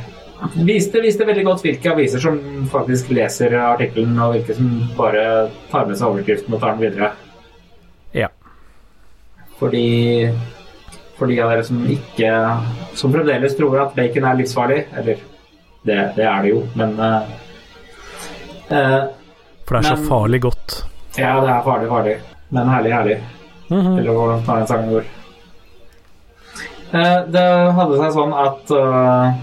viste, 0.65 1.01
viste 1.03 1.25
veldig 1.27 1.45
godt 1.47 1.63
hvilke 1.65 1.91
aviser 1.93 2.21
som 2.23 2.37
faktisk 2.71 3.11
leser 3.15 3.55
artikkelen, 3.59 4.15
og 4.19 4.35
hvilke 4.35 4.55
som 4.57 4.69
bare 4.97 5.23
tar 5.71 5.89
med 5.89 5.99
seg 5.99 6.13
overskriften 6.13 6.55
og 6.55 6.61
tar 6.63 6.77
den 6.77 6.85
videre. 6.85 7.11
Ja. 8.15 8.29
Fordi 9.59 9.85
for 11.19 11.27
de 11.27 11.39
av 11.43 11.51
dere 11.51 11.65
som 11.67 11.81
ikke 11.91 12.29
Som 12.95 13.11
fremdeles 13.11 13.57
tror 13.57 13.75
at 13.83 13.95
bacon 13.95 14.25
er 14.25 14.39
livsfarlig, 14.39 14.79
eller 14.95 15.19
det, 15.83 15.97
det 16.15 16.25
er 16.27 16.41
det 16.43 16.49
jo, 16.51 16.63
men 16.79 16.95
uh, 16.99 17.27
eh, 18.67 19.03
For 19.67 19.77
det 19.77 19.79
er 19.79 19.87
så 19.95 20.09
farlig 20.09 20.41
godt. 20.43 20.81
Ja, 21.15 21.37
det 21.39 21.51
er 21.53 21.61
farlig, 21.63 21.87
farlig. 21.91 22.15
Men 22.55 22.67
herlig, 22.71 22.91
herlig. 22.93 23.17
Mhm. 23.69 23.93
Eller 23.99 24.17
hvordan 24.17 24.43
tar 24.43 24.59
en 24.59 24.67
sangen 24.67 24.91
går. 24.95 25.07
Uh, 26.89 27.19
Det 27.31 27.45
hadde 27.77 28.01
seg 28.01 28.15
sånn 28.17 28.35
at 28.43 28.73
eh, 28.75 29.39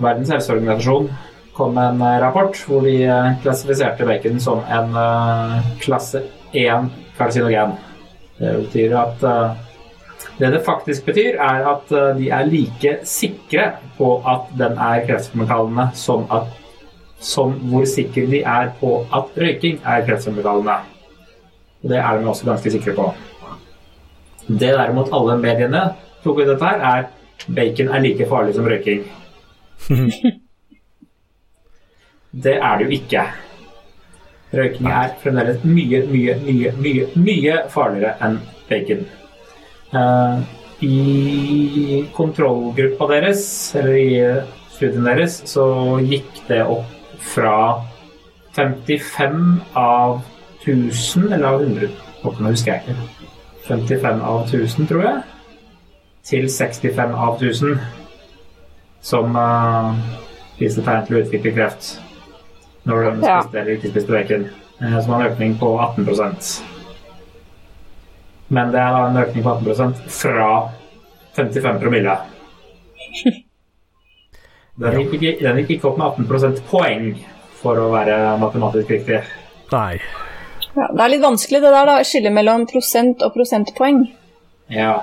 Verdens 0.00 0.30
helseorganisasjon 0.32 1.10
kom 1.52 1.74
med 1.74 1.88
en 1.94 2.02
eh, 2.02 2.20
rapport 2.22 2.56
hvor 2.66 2.86
de 2.86 2.94
eh, 3.04 3.34
klassifiserte 3.42 4.06
bacon 4.08 4.40
som 4.40 4.62
en 4.64 4.96
eh, 4.96 5.58
klasse 5.82 6.24
1 6.52 6.88
karsinogen. 7.18 7.76
Det 8.38 8.54
betyr 8.64 8.94
at 8.98 9.20
det 10.38 10.48
det 10.50 10.62
faktisk 10.64 11.04
betyr, 11.06 11.36
er 11.38 11.66
at 11.68 11.92
de 12.16 12.30
er 12.32 12.48
like 12.48 12.94
sikre 13.06 13.66
på 13.98 14.08
at 14.26 14.48
den 14.58 14.78
er 14.80 15.04
kreftfremkallende 15.06 15.84
som, 15.94 16.24
som 17.20 17.52
hvor 17.70 17.84
sikre 17.86 18.24
de 18.32 18.40
er 18.42 18.72
på 18.80 18.96
at 19.12 19.38
røyking 19.38 19.78
er 19.84 20.02
kreftfremkallende. 20.08 20.80
Det 21.82 22.00
er 22.00 22.18
de 22.18 22.28
også 22.32 22.48
ganske 22.48 22.74
sikre 22.74 22.96
på. 22.96 23.12
Det 24.48 24.72
derimot 24.74 25.12
alle 25.14 25.38
mediene 25.38 25.84
tok 26.24 26.42
ut 26.42 26.48
dette 26.48 26.64
her, 26.64 26.82
er 26.82 27.54
bacon 27.54 27.92
er 27.94 28.02
like 28.02 28.26
farlig 28.30 28.56
som 28.56 28.66
røyking. 28.66 29.04
Det 32.32 32.54
er 32.56 32.78
det 32.78 32.84
jo 32.86 32.90
ikke. 32.96 33.22
Røyking 34.52 34.86
er 34.88 35.12
fremdeles 35.20 35.64
mye, 35.64 36.00
mye, 36.08 36.34
mye, 36.44 36.72
mye, 36.80 37.06
mye 37.16 37.56
farligere 37.72 38.14
enn 38.24 38.38
bacon. 38.68 39.06
Uh, 39.92 40.40
I 40.84 42.06
kontrollgruppa 42.16 43.08
deres, 43.12 43.44
eller 43.76 43.96
i 44.00 44.10
studien 44.72 45.04
deres, 45.08 45.42
så 45.48 45.66
gikk 46.00 46.42
det 46.48 46.62
opp 46.64 46.88
fra 47.32 47.56
55 48.56 49.60
av 49.78 50.22
1000, 50.64 51.32
eller 51.32 51.48
av 51.48 51.62
100 51.62 51.92
Nå 52.22 52.52
husker 52.52 52.76
jeg 52.76 52.82
ikke. 52.86 53.28
55 53.66 54.20
av 54.22 54.44
1000, 54.46 54.86
tror 54.86 55.02
jeg. 55.02 55.22
Til 56.28 56.46
65 56.50 57.16
av 57.18 57.40
1000 57.42 58.01
som 59.02 59.34
uh, 59.36 59.92
viser 60.60 60.84
tegn 60.86 61.06
til 61.08 61.16
å 61.18 61.22
utvikle 61.24 61.52
kreft 61.56 61.88
når 62.88 63.04
de 63.04 63.26
Ja. 63.26 63.40
spiste 63.42 63.58
eller 63.60 63.76
ikke 63.76 63.90
spiste 63.92 64.12
bacon. 64.14 64.48
Uh, 64.82 64.98
som 65.02 65.12
har 65.14 65.24
en 65.24 65.32
økning 65.32 65.56
på 65.60 65.68
18% 65.78 66.62
Men 68.52 68.72
det 68.74 68.80
er 68.82 68.90
da 68.92 69.04
en 69.08 69.16
økning 69.22 69.44
på 69.44 69.52
18% 69.58 70.02
fra 70.12 70.48
55 71.36 71.78
promille. 71.80 72.16
Den 74.82 74.96
gikk, 74.98 75.12
ikke, 75.18 75.32
den 75.44 75.58
gikk 75.60 75.70
ikke 75.76 75.88
opp 75.90 75.98
med 76.00 76.06
18% 76.24 76.62
poeng, 76.70 77.10
for 77.60 77.76
å 77.78 77.90
være 77.92 78.14
matematisk 78.40 78.88
riktig. 78.90 79.18
Nei. 79.72 79.98
Ja, 80.72 80.86
det 80.96 81.02
er 81.04 81.12
litt 81.12 81.24
vanskelig 81.24 81.60
det 81.60 81.72
der 81.74 81.88
da, 81.90 81.96
Skille 82.08 82.32
mellom 82.32 82.64
prosent 82.70 83.20
og 83.22 83.34
prosentpoeng. 83.36 84.06
Ja, 84.72 85.02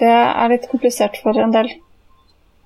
Det 0.00 0.08
er 0.10 0.48
litt 0.50 0.64
komplisert 0.72 1.20
for 1.22 1.36
en 1.38 1.52
del. 1.54 1.68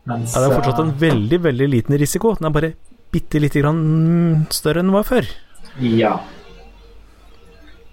Mens 0.09 0.35
Ja, 0.35 0.43
det 0.43 0.51
er 0.51 0.59
fortsatt 0.59 0.83
en 0.83 0.95
eh, 0.95 1.01
veldig, 1.07 1.41
veldig 1.45 1.69
liten 1.77 1.99
risiko. 2.01 2.35
Den 2.39 2.49
er 2.49 2.57
bare 2.57 2.73
bitte 3.15 3.41
lite 3.41 3.63
grann 3.63 4.47
større 4.53 4.83
enn 4.83 4.91
den 4.91 4.97
var 4.99 5.07
før. 5.09 5.29
Ja. 5.85 6.17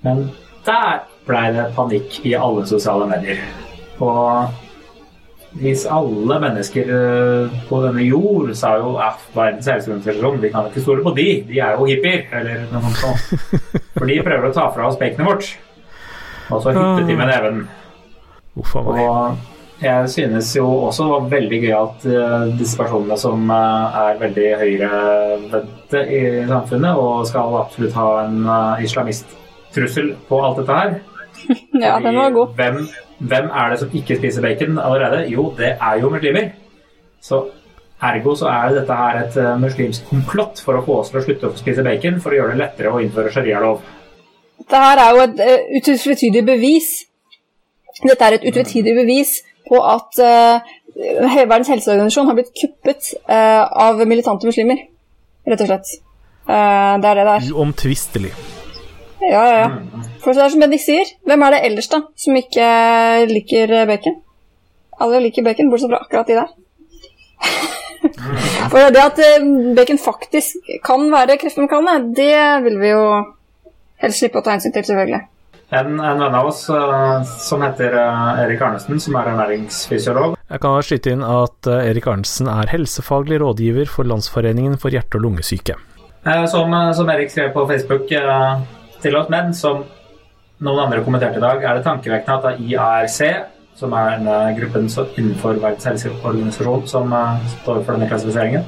Men 0.06 0.28
der 0.66 1.06
ble 1.26 1.48
det 1.56 1.72
panikk 1.78 2.20
i 2.26 2.36
alle 2.38 2.66
sosiale 2.70 3.08
medier. 3.10 3.42
Og 4.04 4.62
hvis 5.56 5.86
alle 5.88 6.40
mennesker 6.44 6.90
eh, 6.92 7.54
på 7.70 7.80
denne 7.86 8.04
jord 8.04 8.52
sa 8.60 8.74
jo 8.82 8.98
at 9.00 9.24
verdens 9.36 9.70
helseorganisasjon, 9.72 10.42
vi 10.44 10.52
kan 10.52 10.68
ikke 10.68 10.84
stole 10.84 11.06
på 11.06 11.16
de, 11.16 11.28
de 11.48 11.62
er 11.64 11.78
jo 11.78 11.88
hippier, 11.88 12.26
eller 12.36 12.66
noe 12.74 12.92
sånt. 13.00 13.24
sånt. 13.24 13.64
For 13.96 14.10
de 14.10 14.20
prøver 14.26 14.50
å 14.50 14.54
ta 14.56 14.68
fra 14.76 14.90
oss 14.90 15.00
baconet 15.00 15.30
vårt. 15.30 15.52
Og 16.52 16.62
så 16.62 16.76
hyttet 16.76 17.08
de 17.10 17.18
med 17.18 17.32
neven. 17.32 17.68
Uff 18.60 18.76
a 18.76 18.84
meg. 18.86 19.54
Jeg 19.82 20.10
synes 20.10 20.56
jo 20.56 20.68
også 20.88 21.04
det 21.04 21.12
var 21.12 21.26
veldig 21.32 21.58
gøy 21.62 21.74
at 21.76 22.06
eh, 22.08 22.44
disse 22.60 22.78
personene 22.80 23.18
som 23.20 23.50
eh, 23.52 23.98
er 24.02 24.20
veldig 24.22 24.46
høyrevendte 24.62 26.04
i 26.16 26.22
samfunnet 26.48 27.02
og 27.02 27.26
skal 27.28 27.58
absolutt 27.60 27.98
ha 28.00 28.06
en 28.24 28.38
uh, 28.48 28.84
islamisttrussel 28.84 30.14
på 30.30 30.40
alt 30.46 30.62
dette 30.62 30.78
her 30.80 30.94
Ja, 31.84 31.98
den 32.00 32.16
var 32.16 32.32
god. 32.32 32.54
Hvem, 32.56 32.80
hvem 33.20 33.50
er 33.52 33.74
det 33.74 33.80
som 33.82 33.98
ikke 34.00 34.16
spiser 34.20 34.46
bacon 34.46 34.80
allerede? 34.80 35.26
Jo, 35.32 35.50
det 35.58 35.74
er 35.76 36.00
jo 36.00 36.10
muslimer. 36.14 36.54
Så 37.22 37.42
ergo 38.02 38.36
så 38.40 38.48
er 38.52 38.78
dette 38.78 39.00
her 39.00 39.20
et 39.24 39.36
eh, 39.42 39.58
muslimsk 39.60 40.08
komplott 40.08 40.62
for 40.64 40.80
å 40.80 40.86
få 40.86 41.02
oss 41.02 41.12
til 41.12 41.20
å 41.20 41.26
slutte 41.26 41.50
å 41.50 41.58
spise 41.60 41.84
bacon 41.84 42.22
for 42.24 42.32
å 42.32 42.40
gjøre 42.40 42.56
det 42.56 42.62
lettere 42.62 42.94
å 42.94 43.02
innføre 43.04 43.34
sharialov. 43.34 43.84
Dette 44.64 44.86
her 44.86 45.04
er 45.04 45.12
jo 45.12 45.26
et 45.26 45.44
uh, 45.44 45.76
utvetydig 45.82 46.46
bevis. 46.48 46.94
Dette 48.06 48.28
er 48.28 48.38
et 48.38 48.48
utvetydig 48.48 48.96
bevis 49.04 49.36
på 49.66 49.80
at 49.82 50.20
uh, 50.22 50.74
Verdens 50.96 51.70
helseorganisasjon 51.74 52.30
har 52.30 52.38
blitt 52.38 52.54
kuppet 52.56 53.10
eh, 53.28 53.64
av 53.84 54.00
militante 54.08 54.48
muslimer, 54.48 54.80
rett 55.44 55.64
og 55.66 55.68
slett. 55.68 55.90
Eh, 56.48 56.94
det 57.04 57.10
er 57.10 57.20
det 57.20 57.26
det 57.28 57.34
er. 57.34 57.48
Uomtvistelig. 57.52 58.32
Ja, 59.26 59.42
ja, 59.44 59.58
ja. 59.66 60.04
For 60.24 60.32
det 60.32 60.46
er 60.46 60.54
som 60.54 60.64
de 60.64 60.80
sier, 60.80 61.12
hvem 61.28 61.44
er 61.44 61.56
det 61.56 61.62
ellers 61.68 61.92
da 61.92 62.00
som 62.16 62.40
ikke 62.40 62.70
liker 63.28 63.76
bacon? 63.90 64.22
Alle 65.04 65.20
liker 65.26 65.44
bacon, 65.44 65.72
bortsett 65.74 65.92
fra 65.92 66.00
akkurat 66.06 66.32
de 66.32 66.40
der. 66.40 66.50
For 68.72 68.96
det 68.96 69.04
at 69.04 69.20
eh, 69.26 69.48
bacon 69.76 70.00
faktisk 70.00 70.76
kan 70.86 71.10
være 71.12 71.40
kreftfremkallende, 71.42 72.16
det 72.16 72.64
vil 72.70 72.80
vi 72.80 72.94
jo 72.94 73.06
helst 74.04 74.22
slippe 74.22 74.40
å 74.40 74.46
ta 74.46 74.56
hensyn 74.56 74.72
til, 74.76 74.86
selvfølgelig. 74.88 75.26
En, 75.74 76.00
en 76.00 76.20
venn 76.22 76.36
av 76.38 76.46
oss 76.52 76.68
eh, 76.70 77.24
som 77.42 77.64
heter 77.66 77.96
eh, 77.98 78.44
Erik 78.44 78.62
Arnesen, 78.62 79.00
som 79.02 79.16
er 79.18 79.32
ernæringsfysiolog, 79.32 80.36
Jeg 80.52 80.62
kan 80.62 80.76
skyte 80.86 81.10
inn 81.16 81.24
at 81.26 81.68
eh, 81.72 81.88
Erik 81.90 82.06
Arnesen 82.12 82.48
er 82.52 82.70
helsefaglig 82.70 83.40
rådgiver 83.42 83.90
for 83.90 84.06
Landsforeningen 84.06 84.78
for 84.82 84.94
hjerte- 84.94 85.18
og 85.18 85.26
lungesyke. 85.26 85.76
som, 86.54 86.76
som 86.94 87.10
Erik 87.10 87.32
skrev 87.34 87.52
på 87.54 87.66
Facebook 87.68 88.06
til 89.02 89.16
oss, 89.18 89.30
men 89.30 89.54
som 89.54 89.84
noen 90.62 90.86
andre 90.86 91.02
kommenterte 91.04 91.38
i 91.42 91.44
dag, 91.44 91.64
er 91.64 91.76
det 91.80 91.84
tankevekkende 91.86 92.38
at 92.38 92.46
det 92.46 92.54
er 92.54 92.64
IARC, 92.70 93.20
som 93.76 93.94
er 93.94 94.16
en 94.20 94.28
eh, 94.28 94.54
gruppen 94.62 94.88
som- 94.90 95.10
innenfor 95.18 95.58
Verdens 95.58 95.90
helseorganisasjon 95.90 96.86
som 96.88 97.10
står 97.58 97.82
for 97.84 97.94
denne 97.98 98.08
klassifiseringen, 98.14 98.64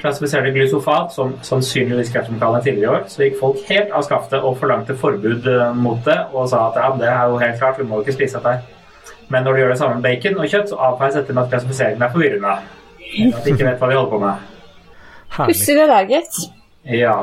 klassifiserte 0.00 0.52
glysofat 0.54 1.12
som 1.14 1.34
sannsynligvis 1.42 2.12
kreftfremkallende 2.14 2.64
tidligere 2.64 2.86
i 2.86 2.96
år, 2.96 3.06
så 3.10 3.22
gikk 3.24 3.38
folk 3.40 3.62
helt 3.68 3.94
av 3.94 4.04
skaftet 4.06 4.44
og 4.44 4.58
forlangte 4.60 4.96
forbud 4.98 5.46
eh, 5.50 5.70
mot 5.76 6.00
det, 6.06 6.18
og 6.32 6.48
sa 6.50 6.68
at 6.68 6.78
ja, 6.80 6.90
det 7.00 7.08
er 7.12 7.32
jo 7.32 7.40
helt 7.42 7.58
klart, 7.62 7.80
vi 7.80 7.86
må 7.88 7.98
jo 7.98 8.06
ikke 8.06 8.18
spise 8.18 8.38
dette 8.38 8.54
her. 8.56 9.14
Men 9.28 9.44
når 9.44 9.52
du 9.52 9.60
gjør 9.62 9.74
det 9.74 9.80
samme 9.80 9.98
med 9.98 10.06
bacon 10.06 10.38
og 10.40 10.52
kjøtt, 10.52 10.70
så 10.70 10.78
avfeies 10.88 11.18
dette 11.18 11.34
med 11.34 11.42
at 11.42 11.50
klassifiseringen 11.52 12.04
er 12.06 12.14
forvirrende. 12.14 12.54
At 13.34 13.42
de 13.44 13.52
ikke 13.52 13.66
vet 13.66 13.82
hva 13.82 13.90
de 13.90 13.98
holder 13.98 14.12
på 14.12 14.22
med. 14.22 14.46
Pussig 15.36 15.76
det 15.76 15.88
der, 15.90 16.06
gitt. 16.08 16.38
Ja. 16.88 17.16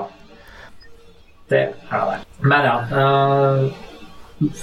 Det 1.49 1.63
er 1.93 2.05
det. 2.11 2.19
Men 2.41 2.67
ja. 2.69 2.75
Øh, 3.01 3.71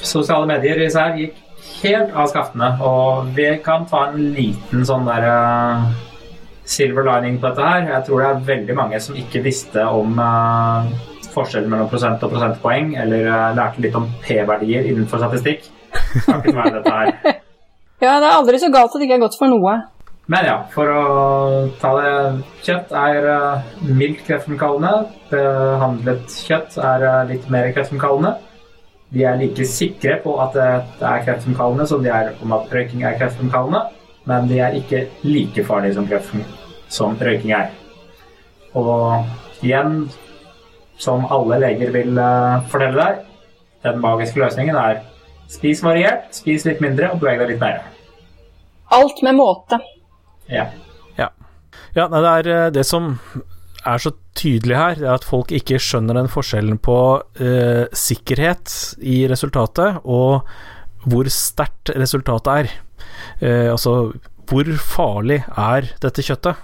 sosiale 0.03 0.47
medier 0.47 0.85
især 0.87 1.17
gikk 1.19 1.39
helt 1.83 2.15
av 2.15 2.31
skaftene, 2.31 2.73
og 2.83 3.35
vi 3.37 3.49
kan 3.65 3.87
ta 3.91 4.09
en 4.11 4.33
liten 4.37 4.87
sånn 4.87 5.07
der 5.09 5.27
eh, 5.27 5.93
silver 6.65 7.07
lining 7.07 7.39
på 7.41 7.51
dette 7.51 7.69
her. 7.69 7.87
Jeg 7.91 8.07
tror 8.07 8.23
det 8.23 8.29
er 8.29 8.45
veldig 8.51 8.77
mange 8.79 9.01
som 9.03 9.17
ikke 9.19 9.43
visste 9.45 9.85
om 9.89 10.19
uh, 10.19 10.91
forskjellen 11.33 11.71
mellom 11.73 11.91
prosent 11.91 12.23
og 12.23 12.35
prosentpoeng, 12.35 12.95
eller 13.03 13.29
uh, 13.29 13.49
lærte 13.57 13.83
litt 13.85 13.97
om 13.99 14.09
P-verdier 14.25 14.91
innenfor 14.91 15.23
statistikk. 15.23 15.67
Takket 16.27 16.55
være 16.57 16.77
dette 16.81 16.99
her. 16.99 17.17
Ja, 18.03 18.17
det 18.19 18.27
er 18.27 18.35
aldri 18.35 18.59
så 18.59 18.67
galt 18.75 18.91
at 18.91 18.99
det 18.99 19.07
ikke 19.07 19.15
er 19.15 19.23
godt 19.23 19.37
for 19.39 19.47
noe. 19.47 19.73
Men 20.33 20.47
ja, 20.49 20.57
for 20.75 20.91
å 20.91 21.03
ta 21.79 21.93
det 21.95 22.15
Kjøtt 22.67 22.91
er 22.99 23.29
uh, 23.31 23.69
mildt 23.87 24.25
kreftfremkallende. 24.27 25.13
Behandlet 25.31 26.35
kjøtt 26.49 26.81
er 26.83 27.05
uh, 27.07 27.21
litt 27.31 27.47
mer 27.53 27.71
kreftfremkallende. 27.77 28.33
De 29.15 29.23
er 29.29 29.39
like 29.39 29.67
sikre 29.69 30.17
på 30.25 30.35
at 30.43 30.55
det 30.57 30.67
er 31.05 31.25
kreftfremkallende 31.29 31.87
som 31.91 32.03
de 32.03 32.11
er 32.11 32.33
om 32.43 32.55
at 32.57 32.71
røyking 32.75 33.05
er 33.07 33.19
kreftfremkallende, 33.21 33.85
men 34.29 34.49
de 34.51 34.59
er 34.63 34.77
ikke 34.79 35.07
like 35.27 35.65
farlige 35.67 35.97
som, 35.99 36.09
kreften 36.09 36.45
som 36.93 37.17
røyking 37.19 37.55
er. 37.57 37.71
Og 38.79 39.27
igjen, 39.65 40.07
som 41.01 41.27
alle 41.33 41.59
leger 41.63 41.93
vil 41.95 42.19
eh, 42.19 42.69
fortelle 42.73 42.99
deg, 42.99 43.23
den 43.83 43.99
magiske 44.03 44.39
løsningen 44.39 44.79
er 44.79 45.01
spis 45.51 45.83
variert, 45.85 46.31
spis 46.37 46.67
litt 46.69 46.81
mindre 46.85 47.11
og 47.13 47.23
beveg 47.23 47.43
deg 47.43 47.55
litt 47.55 47.63
mer. 47.63 47.83
Alt 48.93 49.23
med 49.25 49.37
måte. 49.39 49.81
Ja. 50.53 50.69
Ja, 51.19 51.31
ja 51.97 52.07
nei, 52.13 52.23
det 52.23 52.33
er 52.33 52.53
eh, 52.55 52.69
det 52.79 52.87
som 52.89 53.17
er 53.83 53.99
så 53.99 54.13
tydelig 54.39 54.77
her, 54.79 54.99
det 55.01 55.09
er 55.09 55.17
at 55.17 55.27
folk 55.27 55.51
ikke 55.55 55.81
skjønner 55.83 56.21
den 56.21 56.31
forskjellen 56.31 56.79
på 56.83 56.99
eh, 57.43 57.89
sikkerhet 57.97 58.95
i 59.03 59.25
resultatet 59.31 59.99
og 60.05 60.47
hvor 61.09 61.29
sterkt 61.33 61.95
resultatet 61.99 62.53
er. 62.53 62.75
Eh, 63.43 63.71
altså, 63.73 64.13
hvor 64.51 64.69
farlig 64.79 65.43
er 65.59 65.91
dette 66.03 66.25
kjøttet? 66.27 66.61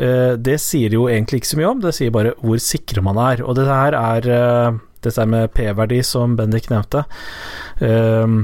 Eh, 0.00 0.36
det 0.40 0.58
sier 0.62 0.94
jo 0.94 1.08
egentlig 1.10 1.42
ikke 1.42 1.52
så 1.52 1.58
mye 1.60 1.72
om, 1.74 1.82
det 1.82 1.96
sier 1.96 2.14
bare 2.14 2.36
hvor 2.40 2.60
sikre 2.62 3.02
man 3.04 3.20
er. 3.20 3.42
Og 3.44 3.58
dette 3.58 3.80
her 3.82 3.96
er 3.98 4.30
eh, 4.36 4.78
dette 5.04 5.26
med 5.28 5.52
P-verdi 5.56 6.00
som 6.06 6.38
Bendik 6.38 6.70
nevnte. 6.72 7.04
Eh, 7.84 8.38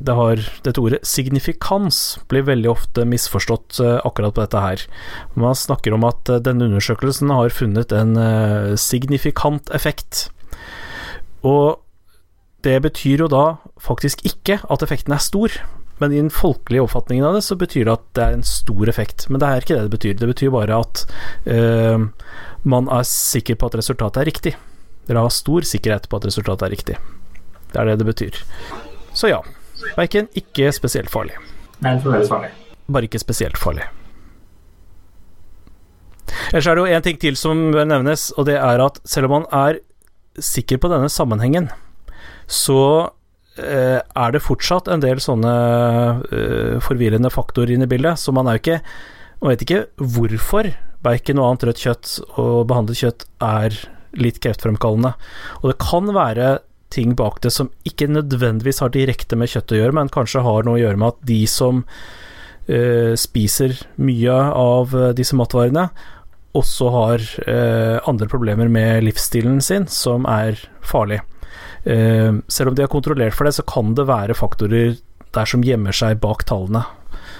det 0.00 0.16
har 0.16 0.40
dette 0.64 0.80
ordet 0.80 1.02
signifikans 1.04 2.18
blir 2.32 2.46
veldig 2.46 2.70
ofte 2.72 3.02
misforstått 3.04 3.82
uh, 3.84 3.98
akkurat 4.08 4.32
på 4.32 4.40
dette 4.40 4.62
her. 4.64 4.84
Man 5.36 5.52
snakker 5.52 5.92
om 5.92 6.06
at 6.08 6.30
uh, 6.32 6.38
denne 6.40 6.70
undersøkelsen 6.70 7.28
har 7.28 7.52
funnet 7.52 7.92
en 7.92 8.14
signifikant 8.80 9.68
effekt. 9.76 10.30
Og 11.44 11.82
det 12.66 12.76
betyr 12.84 13.24
jo 13.24 13.28
da 13.30 13.44
faktisk 13.80 14.24
ikke 14.28 14.60
at 14.70 14.82
effekten 14.84 15.14
er 15.16 15.22
stor. 15.22 15.54
Men 16.00 16.14
i 16.14 16.20
den 16.20 16.32
folkelige 16.32 16.86
oppfatningen 16.86 17.26
av 17.28 17.36
det, 17.36 17.44
så 17.44 17.56
betyr 17.60 17.84
det 17.84 17.92
at 17.92 18.04
det 18.16 18.24
er 18.24 18.36
en 18.38 18.46
stor 18.46 18.88
effekt. 18.88 19.26
Men 19.28 19.42
det 19.42 19.48
er 19.48 19.64
ikke 19.64 19.76
det 19.76 19.86
det 19.86 19.94
betyr. 19.96 20.14
Det 20.16 20.28
betyr 20.30 20.52
bare 20.54 20.80
at 20.80 21.04
man 22.64 22.88
er 22.88 23.08
sikker 23.08 23.58
på 23.60 23.68
at 23.68 23.76
resultatet 23.80 24.22
er 24.22 24.30
riktig. 24.30 24.54
Dere 25.08 25.24
har 25.26 25.32
stor 25.34 25.66
sikkerhet 25.66 26.08
på 26.08 26.20
at 26.20 26.28
resultatet 26.28 26.66
er 26.68 26.72
riktig. 26.72 26.96
Det 27.72 27.80
er 27.80 27.90
det 27.90 27.98
det 28.00 28.08
betyr. 28.08 28.40
Så 29.12 29.28
ja, 29.28 29.40
Bacon 29.96 30.28
ikke 30.36 30.72
spesielt 30.72 31.10
farlig. 31.12 31.36
Men 31.80 32.00
fremdeles 32.00 32.32
farlig. 32.32 32.50
Bare 32.90 33.08
ikke 33.08 33.20
spesielt 33.22 33.60
farlig. 33.60 33.84
Ellers 36.50 36.66
er 36.66 36.76
det 36.76 36.82
jo 36.82 36.96
én 36.96 37.04
ting 37.04 37.20
til 37.20 37.36
som 37.38 37.70
bør 37.74 37.86
nevnes, 37.88 38.30
og 38.38 38.46
det 38.48 38.56
er 38.56 38.82
at 38.84 39.00
selv 39.04 39.28
om 39.28 39.40
man 39.40 39.46
er 39.52 39.80
sikker 40.40 40.78
på 40.80 40.88
denne 40.90 41.10
sammenhengen, 41.10 41.68
så 42.50 42.82
eh, 43.60 44.00
er 44.00 44.34
det 44.34 44.42
fortsatt 44.44 44.90
en 44.90 45.02
del 45.02 45.22
sånne 45.22 45.54
eh, 46.30 46.76
forvirrende 46.84 47.30
faktorer 47.32 47.76
inne 47.76 47.88
i 47.88 47.92
bildet, 47.92 48.20
så 48.20 48.34
man 48.34 48.50
er 48.50 48.58
jo 48.58 48.64
ikke 48.66 48.82
Man 49.40 49.54
vet 49.54 49.62
ikke 49.64 49.84
hvorfor 49.96 50.66
bacon 51.00 51.38
og 51.40 51.46
annet 51.46 51.62
rødt 51.64 51.78
kjøtt 51.80 52.10
og 52.42 52.66
behandlet 52.68 52.98
kjøtt 53.00 53.22
er 53.40 53.76
litt 54.20 54.36
kreftfremkallende. 54.44 55.14
Og 55.62 55.70
det 55.70 55.78
kan 55.80 56.10
være 56.12 56.58
ting 56.92 57.14
bak 57.16 57.38
det 57.40 57.54
som 57.54 57.70
ikke 57.88 58.10
nødvendigvis 58.10 58.82
har 58.84 58.92
direkte 58.92 59.38
med 59.40 59.48
kjøtt 59.48 59.72
å 59.72 59.78
gjøre, 59.78 59.96
men 59.96 60.12
kanskje 60.12 60.42
har 60.44 60.68
noe 60.68 60.76
å 60.76 60.82
gjøre 60.82 61.00
med 61.00 61.14
at 61.14 61.24
de 61.24 61.38
som 61.48 61.80
uh, 61.86 63.16
spiser 63.16 63.78
mye 63.96 64.36
av 64.60 64.92
disse 65.16 65.40
matvarene, 65.40 65.88
også 66.52 66.92
har 66.92 67.24
andre 68.10 68.26
problemer 68.28 68.68
med 68.68 69.06
livsstilen 69.06 69.62
sin 69.64 69.88
som 69.88 70.28
er 70.28 70.60
farlig. 70.84 71.22
Uh, 71.86 72.40
selv 72.48 72.72
om 72.72 72.76
de 72.76 72.84
har 72.84 72.92
kontrollert 72.92 73.36
for 73.36 73.48
det, 73.48 73.54
så 73.56 73.64
kan 73.66 73.94
det 73.96 74.08
være 74.08 74.36
faktorer 74.36 74.98
der 75.34 75.48
som 75.48 75.64
gjemmer 75.64 75.94
seg 75.96 76.20
bak 76.20 76.44
tallene. 76.48 76.84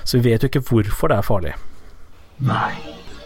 Så 0.04 0.18
vi 0.18 0.30
vet 0.30 0.42
jo 0.42 0.50
ikke 0.50 0.64
hvorfor 0.68 1.10
det 1.10 1.18
er 1.18 1.26
farlig. 1.26 1.54
Nei. 2.46 2.72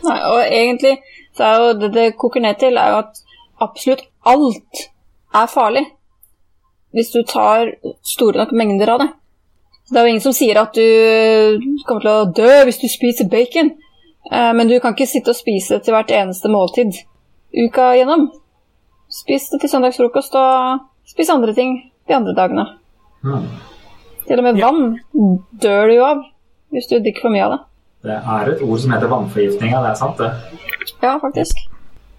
Nei 0.05 0.17
og 0.29 0.41
egentlig 0.43 0.97
så 1.37 1.47
er 1.47 1.61
jo 1.61 1.75
det 1.83 1.91
det 1.95 2.07
koker 2.21 2.43
ned 2.43 2.59
til, 2.61 2.79
er 2.79 2.95
jo 2.95 3.03
at 3.05 3.21
absolutt 3.63 4.05
alt 4.27 4.89
er 5.35 5.51
farlig 5.51 5.85
hvis 6.95 7.11
du 7.11 7.25
tar 7.27 7.73
store 8.07 8.45
nok 8.45 8.53
mengder 8.55 8.93
av 8.93 9.01
det. 9.03 9.09
Det 9.91 9.99
er 9.99 10.07
jo 10.07 10.13
ingen 10.13 10.23
som 10.23 10.35
sier 10.37 10.61
at 10.61 10.77
du 10.77 10.85
kommer 11.89 12.05
til 12.05 12.13
å 12.13 12.29
dø 12.39 12.53
hvis 12.69 12.79
du 12.81 12.87
spiser 12.89 13.27
bacon, 13.31 13.73
men 14.31 14.71
du 14.71 14.77
kan 14.79 14.95
ikke 14.95 15.09
sitte 15.11 15.35
og 15.35 15.39
spise 15.39 15.75
det 15.75 15.85
til 15.87 15.97
hvert 15.97 16.13
eneste 16.15 16.51
måltid 16.53 16.95
uka 17.51 17.91
gjennom. 17.99 18.29
Spis 19.11 19.51
det 19.51 19.61
til 19.63 19.73
søndagsfrokost, 19.75 20.39
og 20.39 20.87
spis 21.15 21.31
andre 21.33 21.55
ting 21.57 21.77
de 22.09 22.17
andre 22.17 22.35
dagene. 22.37 22.67
Mm. 23.25 23.47
Til 24.25 24.41
og 24.41 24.47
med 24.47 24.61
vann 24.61 24.83
dør 25.63 25.89
du 25.89 25.95
jo 25.97 26.09
av 26.09 26.25
hvis 26.75 26.91
du 26.91 26.99
drikker 26.99 27.29
for 27.29 27.35
mye 27.35 27.47
av 27.47 27.55
det. 27.55 27.61
Det 28.05 28.17
er 28.19 28.51
et 28.53 28.63
ord 28.67 28.81
som 28.83 28.93
heter 28.93 29.09
vannforgiftning, 29.09 29.71
ja, 29.73 29.81
det 29.81 29.93
er 29.95 30.01
sant, 30.01 30.19
det. 30.21 30.91
Ja, 31.01 31.15
faktisk. 31.23 31.61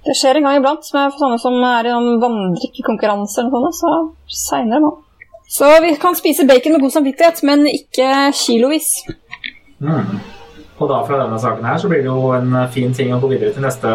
Det 0.05 0.15
skjer 0.17 0.39
en 0.39 0.47
gang 0.47 0.59
iblant 0.59 0.87
med 0.95 1.17
sånne 1.19 1.37
som 1.41 1.57
er 1.65 1.89
i 1.89 1.93
noen 1.93 2.21
vanndrikkekonkurranser 2.21 3.45
eller 3.45 3.67
noe 3.67 3.75
sånt, 3.75 4.15
så 4.25 4.47
seinere 4.49 4.81
nå. 4.81 4.91
Så 5.49 5.69
vi 5.83 5.91
kan 6.01 6.17
spise 6.17 6.47
bacon 6.49 6.73
med 6.73 6.81
god 6.81 6.95
samvittighet, 6.95 7.43
men 7.45 7.67
ikke 7.69 8.09
kilovis. 8.33 8.89
Mm. 9.77 10.17
Og 10.75 10.89
da 10.89 11.03
fra 11.07 11.21
denne 11.21 11.37
saken 11.39 11.67
her 11.69 11.77
så 11.81 11.89
blir 11.91 12.01
det 12.01 12.09
jo 12.09 12.31
en 12.35 12.57
fin 12.73 12.93
ting 12.93 13.13
å 13.13 13.21
gå 13.21 13.29
videre 13.35 13.53
til 13.53 13.65
neste 13.65 13.91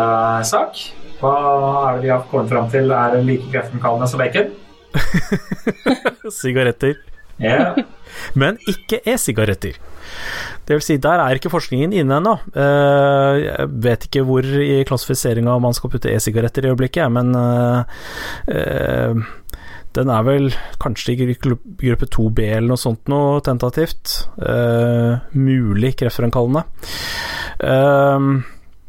sak. 0.48 0.78
Hva 1.20 1.34
er 1.90 1.98
det 1.98 2.06
vi 2.06 2.12
har 2.14 2.22
kommet 2.30 2.52
fram 2.52 2.70
til 2.72 2.94
er 2.94 3.18
like 3.26 3.50
kreftfremkallende 3.50 4.08
som 4.08 4.22
bacon? 4.22 4.54
Sigaretter. 6.40 6.98
Yeah. 7.40 7.78
Men 8.36 8.58
ikke 8.68 9.00
e-sigaretter. 9.08 9.78
Det 10.66 10.76
vil 10.76 10.84
si, 10.84 10.96
der 11.02 11.22
er 11.22 11.38
ikke 11.38 11.52
forskningen 11.52 11.94
inne 11.96 12.18
ennå. 12.20 12.34
Jeg 12.54 13.70
vet 13.86 14.06
ikke 14.06 14.24
hvor 14.26 14.44
i 14.44 14.82
klassifiseringa 14.86 15.56
man 15.62 15.74
skal 15.76 15.92
putte 15.92 16.12
e-sigaretter 16.12 16.66
i 16.66 16.72
øyeblikket, 16.72 17.10
men 17.14 17.32
den 19.96 20.12
er 20.14 20.26
vel 20.26 20.50
kanskje 20.82 21.16
i 21.16 21.34
gruppe 21.34 22.06
2B 22.06 22.44
eller 22.50 22.68
noe 22.70 22.78
sånt 22.80 23.10
noe 23.10 23.40
tentativt. 23.46 24.28
mulig 25.34 25.94
kreftfremkallende. 26.02 26.66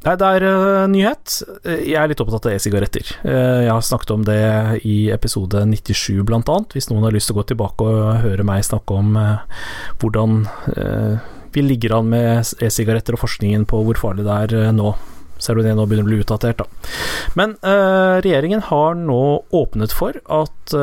Nei, 0.02 0.16
det 0.18 0.28
er 0.28 0.44
uh, 0.50 0.88
nyhet. 0.90 1.34
Jeg 1.62 1.98
er 2.02 2.10
litt 2.10 2.22
opptatt 2.24 2.48
av 2.50 2.56
e-sigaretter. 2.56 3.06
Uh, 3.22 3.62
jeg 3.68 3.70
har 3.70 3.84
snakket 3.86 4.14
om 4.16 4.24
det 4.26 4.40
i 4.88 4.96
episode 5.14 5.62
97 5.70 6.24
blant 6.26 6.50
annet, 6.50 6.74
hvis 6.74 6.90
noen 6.90 7.06
har 7.06 7.14
lyst 7.14 7.30
til 7.30 7.38
å 7.38 7.42
gå 7.42 7.52
tilbake 7.52 7.86
og 7.86 8.24
høre 8.24 8.46
meg 8.48 8.66
snakke 8.66 8.98
om 8.98 9.14
uh, 9.20 9.46
hvordan 10.02 10.42
vi 11.52 11.62
ligger 11.66 11.98
an 11.98 12.10
med 12.10 12.50
e-sigaretter 12.64 13.14
og 13.14 13.26
forskningen 13.26 13.68
på 13.70 13.84
hvor 13.86 14.00
farlig 14.00 14.26
det 14.26 14.38
er 14.48 14.74
nå. 14.74 14.96
Selv 15.42 15.60
om 15.60 15.66
det 15.66 15.74
nå 15.76 15.86
begynner 15.90 16.06
å 16.06 16.10
bli 16.10 16.22
utdatert, 16.22 16.62
da. 16.62 16.92
Men 17.36 17.58
regjeringen 18.24 18.62
har 18.70 18.96
nå 18.96 19.22
åpnet 19.58 19.92
for 19.92 20.16
at 20.32 20.76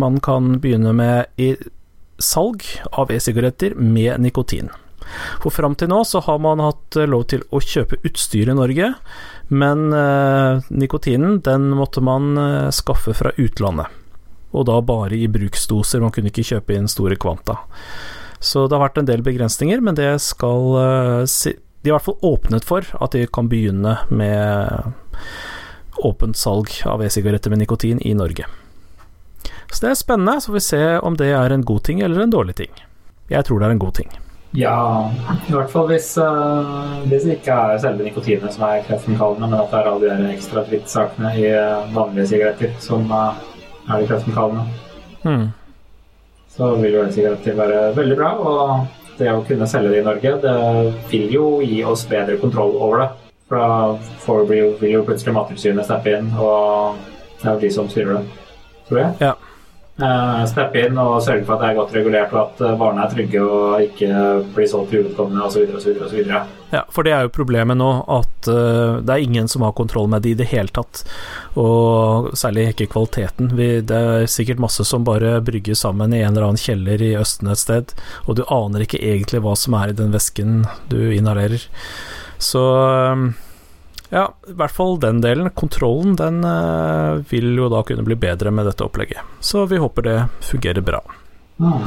man 0.00 0.20
kan 0.24 0.54
begynne 0.62 0.94
med 0.96 1.44
salg 2.22 2.64
av 2.94 3.12
e-sigaretter 3.12 3.76
med 3.76 4.22
nikotin. 4.24 4.70
For 5.42 5.54
fram 5.54 5.76
til 5.78 5.90
nå 5.92 6.02
så 6.08 6.22
har 6.24 6.40
man 6.42 6.62
hatt 6.64 6.98
lov 7.08 7.26
til 7.32 7.44
å 7.54 7.60
kjøpe 7.62 8.00
utstyr 8.06 8.50
i 8.50 8.56
Norge, 8.56 8.92
men 9.48 9.92
eh, 9.92 10.64
nikotinen 10.72 11.40
den 11.44 11.68
måtte 11.76 12.02
man 12.04 12.38
eh, 12.40 12.70
skaffe 12.74 13.14
fra 13.16 13.34
utlandet. 13.36 13.92
Og 14.54 14.68
da 14.68 14.78
bare 14.86 15.18
i 15.18 15.28
bruksdoser, 15.28 16.02
man 16.02 16.14
kunne 16.14 16.30
ikke 16.30 16.46
kjøpe 16.46 16.76
inn 16.76 16.90
store 16.90 17.18
kvanta. 17.20 17.58
Så 18.44 18.66
det 18.68 18.76
har 18.76 18.84
vært 18.86 19.00
en 19.00 19.08
del 19.08 19.24
begrensninger, 19.26 19.80
men 19.82 19.98
det 19.98 20.12
skal 20.22 20.76
eh, 20.80 21.22
si, 21.30 21.56
De 21.82 21.90
er 21.90 21.92
i 21.92 21.96
hvert 21.96 22.06
fall 22.06 22.28
åpnet 22.34 22.64
for 22.64 22.86
at 23.02 23.16
de 23.16 23.26
kan 23.28 23.50
begynne 23.50 23.98
med 24.08 24.92
åpent 26.04 26.36
salg 26.36 26.70
av 26.88 27.02
e-sigaretter 27.04 27.52
med 27.52 27.62
nikotin 27.62 28.00
i 28.02 28.14
Norge. 28.16 28.46
Så 29.70 29.82
det 29.84 29.90
er 29.90 29.98
spennende, 29.98 30.38
så 30.40 30.50
får 30.50 30.58
vi 30.58 30.64
se 30.64 30.82
om 31.04 31.16
det 31.18 31.30
er 31.34 31.52
en 31.52 31.64
god 31.66 31.84
ting 31.88 32.00
eller 32.04 32.24
en 32.24 32.32
dårlig 32.32 32.56
ting. 32.60 32.72
Jeg 33.30 33.46
tror 33.46 33.60
det 33.60 33.68
er 33.68 33.74
en 33.74 33.82
god 33.82 33.94
ting. 34.00 34.10
Ja, 34.54 35.10
i 35.48 35.50
hvert 35.50 35.70
fall 35.72 35.88
hvis, 35.90 36.12
uh, 36.20 37.00
hvis 37.10 37.24
det 37.26 37.40
ikke 37.40 37.56
er 37.58 37.80
selve 37.82 38.06
nikotinet 38.06 38.54
som 38.54 38.68
er 38.68 38.84
kreftfremkallende, 38.86 39.48
men 39.48 39.58
at 39.58 39.72
det 39.72 39.80
er 39.80 39.88
alle 39.90 40.18
de 40.22 40.28
ekstra 40.30 40.62
frittsakene 40.68 41.32
i 41.40 41.48
uh, 41.50 41.88
vanlige 41.94 42.28
sigaretter 42.30 42.76
som 42.82 43.08
uh, 43.10 43.34
er 43.88 43.98
de 43.98 44.06
kreftfremkallende. 44.12 44.66
Mm. 45.24 45.48
Så 46.54 46.68
vil 46.78 46.94
jo 46.94 47.02
e-sigaretter 47.02 47.58
være 47.58 47.80
veldig 47.96 48.18
bra, 48.20 48.30
og 48.38 49.18
det 49.18 49.32
å 49.32 49.42
kunne 49.48 49.66
selge 49.70 49.90
det 49.90 50.04
i 50.04 50.06
Norge, 50.06 50.36
det 50.44 50.54
vil 51.10 51.34
jo 51.34 51.48
gi 51.64 51.80
oss 51.90 52.06
bedre 52.10 52.38
kontroll 52.38 52.76
over 52.78 53.02
det. 53.02 53.08
For 53.48 53.58
da 53.58 54.14
får 54.22 54.46
vi 54.52 54.60
vil 54.80 54.94
jo 55.00 55.02
plutselig 55.08 55.34
Mattilsynet 55.34 55.88
steppe 55.88 56.14
inn, 56.14 56.30
og 56.38 57.02
det 57.40 57.48
er 57.50 57.56
jo 57.56 57.64
de 57.66 57.72
som 57.74 57.90
styrer 57.90 58.20
det, 58.20 58.46
tror 58.86 59.02
jeg. 59.02 59.18
Ja. 59.26 59.34
Uh, 59.94 60.42
steppe 60.50 60.80
inn 60.82 60.96
og 60.98 61.20
sørge 61.22 61.44
for 61.46 61.54
at 61.54 61.60
det 61.62 61.68
er 61.68 61.76
godt 61.78 61.92
regulert, 61.94 62.32
og 62.34 62.48
at 62.48 62.78
varene 62.80 63.04
er 63.04 63.12
trygge 63.12 63.42
og 63.44 63.84
ikke 63.84 64.08
blir 64.56 64.66
solgt 64.66 64.90
til 64.90 65.04
uvedkommende 65.04 65.44
osv. 65.46 65.68
osv. 65.78 66.24
Ja, 66.74 66.80
for 66.90 67.06
det 67.06 67.12
er 67.14 67.28
jo 67.28 67.30
problemet 67.36 67.78
nå 67.78 67.90
at 68.10 68.48
uh, 68.50 68.98
det 68.98 69.14
er 69.14 69.22
ingen 69.22 69.46
som 69.50 69.62
har 69.62 69.76
kontroll 69.78 70.10
med 70.10 70.26
det 70.26 70.32
i 70.34 70.40
det 70.42 70.48
hele 70.50 70.74
tatt. 70.74 71.04
Og 71.54 72.32
særlig 72.34 72.72
ikke 72.72 72.90
kvaliteten. 72.96 73.54
Det 73.54 73.94
er 73.94 74.26
sikkert 74.26 74.62
masse 74.66 74.82
som 74.88 75.06
bare 75.06 75.36
brygges 75.46 75.86
sammen 75.86 76.10
i 76.10 76.24
en 76.24 76.32
eller 76.32 76.48
annen 76.48 76.64
kjeller 76.64 76.98
i 76.98 77.14
Østen 77.20 77.54
et 77.54 77.62
sted, 77.62 77.94
og 78.26 78.40
du 78.40 78.42
aner 78.50 78.82
ikke 78.82 78.98
egentlig 78.98 79.44
hva 79.46 79.54
som 79.54 79.78
er 79.78 79.94
i 79.94 79.98
den 80.02 80.10
væsken 80.14 80.64
du 80.90 80.98
inhalerer. 81.14 81.70
Så 82.42 82.66
ja, 84.14 84.28
i 84.48 84.52
hvert 84.54 84.70
fall 84.70 85.00
den 85.00 85.20
delen. 85.20 85.50
Kontrollen 85.50 86.14
den 86.16 86.44
uh, 86.46 87.18
vil 87.30 87.56
jo 87.58 87.68
da 87.72 87.80
kunne 87.82 88.04
bli 88.06 88.14
bedre 88.14 88.52
med 88.54 88.68
dette 88.70 88.84
opplegget. 88.86 89.18
Så 89.42 89.64
vi 89.66 89.80
håper 89.82 90.06
det 90.06 90.18
fungerer 90.46 90.84
bra. 90.86 91.00
Mm. 91.58 91.82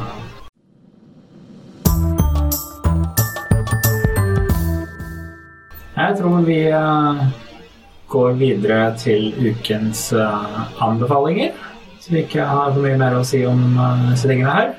Jeg 5.96 6.18
tror 6.18 6.44
vi 6.44 6.58
uh, 6.68 7.22
går 8.12 8.36
videre 8.42 8.82
til 9.00 9.32
ukens 9.40 10.10
uh, 10.12 10.68
anbefalinger. 10.84 11.56
Så 11.96 12.12
vi 12.12 12.26
ikke 12.26 12.44
har 12.44 12.74
for 12.74 12.84
mye 12.84 13.00
mer 13.00 13.16
å 13.16 13.24
si 13.24 13.40
om 13.48 13.64
disse 14.10 14.36
her. 14.36 14.76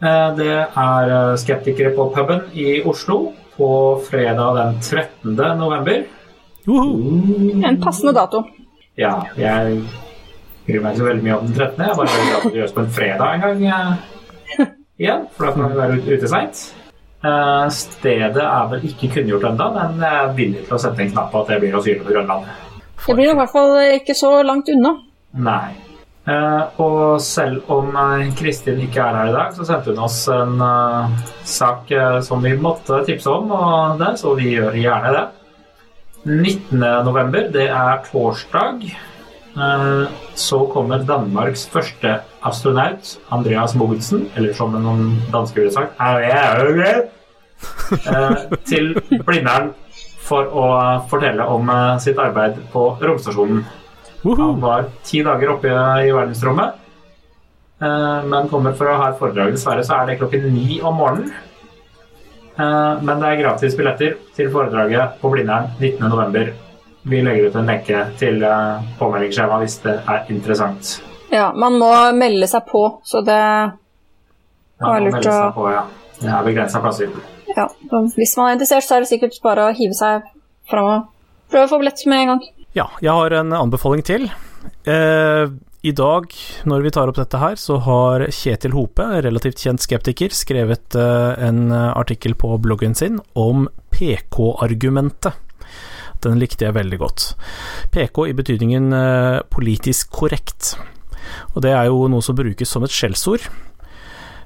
Det 0.00 0.52
er 0.64 1.10
Skeptikere 1.36 1.90
på 1.92 2.06
puben 2.14 2.46
i 2.56 2.78
Oslo 2.88 3.18
på 3.60 4.00
fredag 4.08 4.56
den 4.56 4.80
13. 4.80 5.36
november. 5.58 6.04
Mm. 6.66 7.64
En 7.64 7.80
passende 7.82 8.12
dato. 8.16 8.42
Ja, 8.96 9.20
jeg 9.36 9.82
bryr 10.66 10.80
meg 10.80 10.94
ikke 10.94 11.02
så 11.02 11.08
veldig 11.08 11.24
mye 11.26 11.36
om 11.36 11.48
den 11.48 11.56
13. 11.56 11.84
Jeg 11.84 11.98
bare 11.98 12.14
vil 12.14 12.36
at 12.38 12.46
det 12.46 12.60
gjøres 12.60 12.74
på 12.76 12.84
en 12.84 12.94
fredag 12.96 13.34
en 13.34 13.44
gang 13.44 13.64
eh, 13.66 14.66
igjen, 15.02 15.26
for 15.34 15.46
da 15.46 15.52
kan 15.56 15.68
vi 15.68 15.80
være 15.82 16.00
ute 16.08 16.32
seint. 16.32 16.62
Uh, 17.20 17.66
stedet 17.76 18.40
er 18.46 18.68
vel 18.70 18.88
ikke 18.88 19.10
kunngjort 19.18 19.44
ennå, 19.50 19.68
men 19.76 20.00
jeg 20.00 20.20
er 20.22 20.34
villig 20.38 20.64
til 20.64 20.76
å 20.78 20.80
sette 20.80 21.04
en 21.04 21.12
knapp 21.12 21.28
på 21.34 21.42
at 21.42 21.52
det 21.52 21.60
blir 21.60 21.76
å 21.76 21.84
syle 21.84 22.00
på 22.00 22.14
Grønland. 22.14 22.48
Det 23.04 23.16
blir 23.16 23.32
i 23.32 23.36
hvert 23.36 23.52
fall 23.52 23.76
ikke 23.98 24.16
så 24.16 24.32
langt 24.46 24.72
unna. 24.72 24.96
Nei. 25.36 25.89
Uh, 26.30 26.68
og 26.78 27.20
selv 27.24 27.64
om 27.72 27.88
uh, 27.96 28.22
Kristin 28.38 28.78
ikke 28.84 29.02
er 29.02 29.16
her 29.18 29.30
i 29.30 29.34
dag, 29.34 29.54
så 29.56 29.64
sendte 29.66 29.90
hun 29.90 30.02
oss 30.04 30.18
en 30.30 30.60
uh, 30.62 31.10
sak 31.48 31.90
som 32.22 32.44
vi 32.44 32.52
måtte 32.60 33.00
tipse 33.08 33.30
om, 33.32 33.50
og 33.50 33.98
det, 33.98 34.12
så 34.20 34.34
vi 34.38 34.52
gjør 34.54 34.76
gjerne 34.78 35.14
det. 35.16 35.24
19.11., 36.28 37.48
det 37.54 37.66
er 37.72 38.02
torsdag, 38.04 38.82
så 40.38 40.58
kommer 40.70 41.00
Danmarks 41.08 41.64
første 41.72 42.12
astronaut, 42.46 43.14
Andreas 43.32 43.72
Mogensen, 43.74 44.26
eller 44.36 44.52
som 44.54 44.76
noen 44.76 45.16
dansker 45.32 45.64
ville 45.64 45.72
sagt 45.72 45.96
til 48.68 48.92
Blindern 49.24 49.72
for 50.28 50.52
å 50.52 50.66
fortelle 51.10 51.48
om 51.56 51.72
sitt 52.04 52.20
arbeid 52.20 52.60
på 52.70 52.84
romstasjonen. 53.00 53.64
Han 54.24 54.60
var 54.60 54.84
ti 55.06 55.22
dager 55.24 55.54
oppe 55.54 55.68
i 56.04 56.10
verdensrommet, 56.12 56.74
men 57.80 58.48
kommer 58.50 58.74
for 58.76 58.90
å 58.92 58.96
ha 59.00 59.06
et 59.12 59.18
foredrag. 59.20 59.54
Dessverre 59.54 59.84
så 59.86 59.96
er 60.02 60.10
det 60.10 60.18
klokken 60.20 60.44
ni 60.52 60.80
om 60.84 60.98
morgenen. 61.00 61.30
Men 63.00 63.22
det 63.22 63.30
er 63.30 63.38
gratis 63.40 63.76
billetter 63.78 64.18
til 64.36 64.50
foredraget 64.52 65.14
på 65.22 65.30
Blindern 65.32 65.70
19.11. 65.80 66.50
Vi 67.08 67.22
legger 67.24 67.48
ut 67.48 67.56
en 67.56 67.70
lenke 67.70 68.02
til 68.20 68.42
påmeldingsskjema 69.00 69.62
hvis 69.62 69.78
det 69.86 69.94
er 70.04 70.28
interessant. 70.34 70.98
Ja, 71.32 71.46
man 71.56 71.78
må 71.80 71.88
melde 72.18 72.44
seg 72.50 72.66
på, 72.68 72.82
så 73.06 73.22
det 73.24 73.38
Ja, 73.40 73.72
var 74.84 75.00
lurt 75.04 75.26
å 75.30 75.40
på, 75.56 75.66
ja. 75.72 75.86
Det 76.20 76.28
er 76.28 76.44
begrensa 76.44 76.80
plasser. 76.84 77.08
ja, 77.56 77.64
Hvis 78.18 78.36
man 78.36 78.50
er 78.50 78.58
interessert, 78.58 78.84
så 78.84 78.98
er 78.98 79.00
det 79.06 79.08
sikkert 79.14 79.40
bare 79.42 79.70
å 79.70 79.74
hive 79.76 79.96
seg 79.96 80.26
fram 80.68 80.84
og 80.90 81.06
prøve 81.52 81.64
å 81.64 81.70
få 81.72 81.78
billett 81.80 82.04
med 82.10 82.20
en 82.26 82.32
gang. 82.34 82.42
Ja, 82.70 82.86
jeg 83.02 83.10
har 83.10 83.34
en 83.34 83.50
anbefaling 83.56 84.04
til. 84.06 84.28
Eh, 84.86 85.50
I 85.82 85.92
dag, 85.96 86.26
når 86.70 86.84
vi 86.84 86.92
tar 86.94 87.10
opp 87.10 87.16
dette 87.18 87.40
her, 87.42 87.56
så 87.58 87.80
har 87.82 88.22
Kjetil 88.30 88.76
Hope, 88.76 89.02
relativt 89.26 89.58
kjent 89.58 89.82
skeptiker, 89.82 90.30
skrevet 90.30 90.94
eh, 90.94 91.32
en 91.48 91.72
artikkel 91.74 92.36
på 92.38 92.52
bloggen 92.62 92.94
sin 92.94 93.18
om 93.34 93.66
PK-argumentet. 93.90 95.34
Den 96.22 96.38
likte 96.38 96.68
jeg 96.68 96.76
veldig 96.76 97.00
godt. 97.00 97.32
PK 97.90 98.22
i 98.28 98.36
betydningen 98.38 98.94
eh, 98.94 99.40
politisk 99.50 100.12
korrekt. 100.14 100.76
Og 101.56 101.64
det 101.64 101.72
er 101.74 101.88
jo 101.88 102.04
noe 102.12 102.22
som 102.22 102.38
brukes 102.38 102.70
som 102.70 102.86
et 102.86 102.94
skjellsord, 102.94 103.48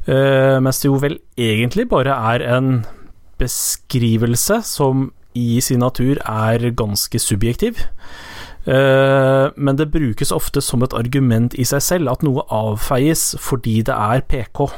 eh, 0.09 0.57
mens 0.65 0.81
det 0.81 0.89
jo 0.89 0.97
vel 1.03 1.19
egentlig 1.37 1.91
bare 1.93 2.17
er 2.33 2.47
en 2.57 2.73
beskrivelse 3.37 4.63
som 4.65 5.11
i 5.35 5.61
sin 5.65 5.83
natur 5.83 6.21
er 6.23 6.71
ganske 6.79 7.19
subjektiv. 7.19 7.85
Eh, 8.65 9.47
men 9.57 9.77
det 9.77 9.91
brukes 9.93 10.33
ofte 10.33 10.63
som 10.65 10.83
et 10.85 10.97
argument 10.97 11.55
i 11.61 11.67
seg 11.69 11.83
selv, 11.85 12.13
at 12.13 12.25
noe 12.25 12.47
avfeies 12.53 13.35
fordi 13.43 13.81
det 13.85 13.95
er 13.95 14.25
PK. 14.25 14.69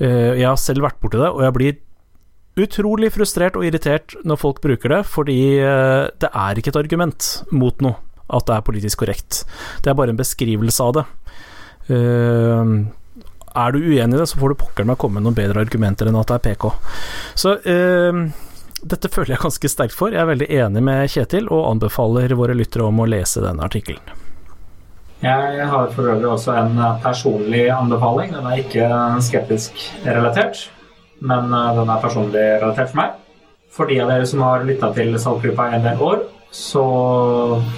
Eh, 0.00 0.40
jeg 0.40 0.46
har 0.48 0.60
selv 0.60 0.86
vært 0.86 1.00
borti 1.02 1.20
det, 1.20 1.28
og 1.28 1.42
jeg 1.44 1.56
blir 1.58 1.80
utrolig 2.62 3.12
frustrert 3.12 3.56
og 3.56 3.64
irritert 3.64 4.16
når 4.28 4.40
folk 4.40 4.60
bruker 4.64 4.92
det, 4.92 5.02
fordi 5.08 5.38
eh, 5.60 6.08
det 6.20 6.32
er 6.32 6.58
ikke 6.58 6.72
et 6.72 6.80
argument 6.80 7.30
mot 7.52 7.84
noe 7.84 8.00
at 8.32 8.46
det 8.48 8.56
er 8.56 8.64
politisk 8.64 9.02
korrekt. 9.02 9.42
Det 9.84 9.92
er 9.92 9.96
bare 9.98 10.14
en 10.14 10.20
beskrivelse 10.20 10.84
av 10.86 10.92
det. 10.96 11.02
Er 11.92 13.74
du 13.74 13.78
uenig 13.82 14.16
i 14.16 14.20
det, 14.22 14.28
så 14.30 14.38
får 14.40 14.54
du 14.54 14.60
pokker 14.62 14.86
meg 14.88 14.96
komme 15.02 15.18
med 15.18 15.26
noen 15.26 15.36
bedre 15.36 15.60
argumenter 15.66 16.08
enn 16.08 16.16
at 16.16 16.30
det 16.30 16.38
er 16.38 16.44
PK. 16.46 16.64
Så 17.36 17.58
dette 18.82 19.10
føler 19.12 19.36
jeg 19.36 19.42
ganske 19.44 19.70
sterkt 19.70 19.96
for. 19.96 20.10
Jeg 20.14 20.22
er 20.22 20.30
veldig 20.32 20.48
enig 20.50 20.82
med 20.84 21.10
Kjetil, 21.12 21.48
og 21.54 21.68
anbefaler 21.70 22.34
våre 22.38 22.56
lyttere 22.58 22.88
om 22.88 23.00
å 23.02 23.08
lese 23.08 23.42
denne 23.44 23.64
artikkelen. 23.66 24.20
Jeg 25.22 25.66
har 25.70 25.90
for 25.94 26.10
øvrig 26.10 26.26
også 26.26 26.54
en 26.58 26.80
personlig 27.04 27.68
anbefaling. 27.70 28.32
Den 28.34 28.48
er 28.50 28.62
ikke 28.64 28.88
skeptisk 29.22 29.78
relatert, 30.02 30.64
men 31.22 31.52
den 31.52 31.92
er 31.94 32.02
personlig 32.02 32.42
relatert 32.58 32.90
for 32.90 33.04
meg. 33.04 33.18
For 33.72 33.88
de 33.88 34.00
av 34.02 34.10
dere 34.10 34.26
som 34.28 34.42
har 34.44 34.66
lytta 34.66 34.90
til 34.96 35.14
Saltgruppa 35.22 35.70
en 35.72 35.86
del 35.86 36.02
år, 36.02 36.24
så 36.52 36.82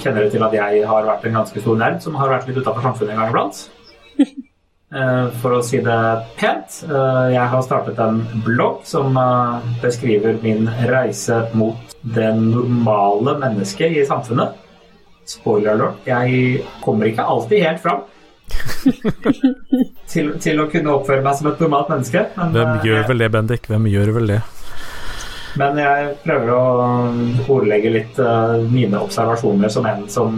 kjenner 0.01 0.25
dere 0.25 0.33
til 0.33 0.43
at 0.43 0.57
jeg 0.57 0.87
har 0.88 1.07
vært 1.07 1.29
en 1.29 1.37
ganske 1.38 1.61
stor 1.62 1.77
nerd 1.79 2.01
som 2.03 2.17
har 2.19 2.33
vært 2.33 2.49
litt 2.49 2.59
utafor 2.59 2.83
samfunnet 2.88 3.14
en 3.14 3.21
gang 3.21 3.31
iblant. 3.35 3.61
For 5.43 5.57
å 5.57 5.63
si 5.67 5.81
det 5.83 5.99
pent. 6.39 6.77
Jeg 6.87 7.47
har 7.51 7.63
startet 7.67 7.99
en 7.99 8.21
blogg 8.45 8.85
som 8.87 9.17
beskriver 9.83 10.37
min 10.45 10.69
reise 10.87 11.41
mot 11.59 11.97
det 12.15 12.29
normale 12.39 13.35
mennesket 13.41 13.97
i 13.99 14.05
samfunnet. 14.07 14.55
Spoiler 15.27 15.73
alert, 15.73 16.05
jeg 16.07 16.61
kommer 16.85 17.09
ikke 17.09 17.25
alltid 17.25 17.63
helt 17.65 17.81
fram 17.81 18.03
til, 20.13 20.35
til 20.37 20.61
å 20.61 20.67
kunne 20.69 20.92
oppføre 20.99 21.25
meg 21.25 21.38
som 21.38 21.49
et 21.49 21.63
normalt 21.65 21.90
menneske. 21.95 22.27
Men, 22.37 22.53
Hvem 22.55 22.75
gjør 22.90 23.07
vel 23.09 23.25
det, 23.25 23.31
Bendik? 23.35 23.69
Hvem 23.73 23.88
gjør 23.88 24.13
vel 24.19 24.35
det? 24.35 24.40
Men 25.61 25.79
jeg 25.79 26.15
prøver 26.25 26.50
å 26.50 26.63
ordlegge 27.55 27.92
litt 27.94 28.19
mine 28.73 28.98
observasjoner 28.98 29.71
som 29.71 29.87
en 29.87 30.09
som 30.11 30.33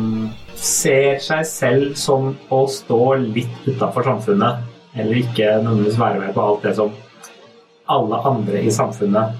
ser 0.56 1.20
seg 1.24 1.44
selv 1.48 1.96
som 2.00 2.34
å 2.52 2.62
stå 2.68 3.00
litt 3.22 3.64
utafor 3.68 4.04
samfunnet, 4.04 4.60
eller 4.96 5.20
ikke 5.20 5.56
nødvendigvis 5.62 5.98
være 6.00 6.20
med 6.20 6.36
på 6.36 6.44
alt 6.44 6.64
det 6.64 6.74
som 6.76 6.92
alle 7.92 8.20
andre 8.28 8.62
i 8.66 8.72
samfunnet 8.72 9.36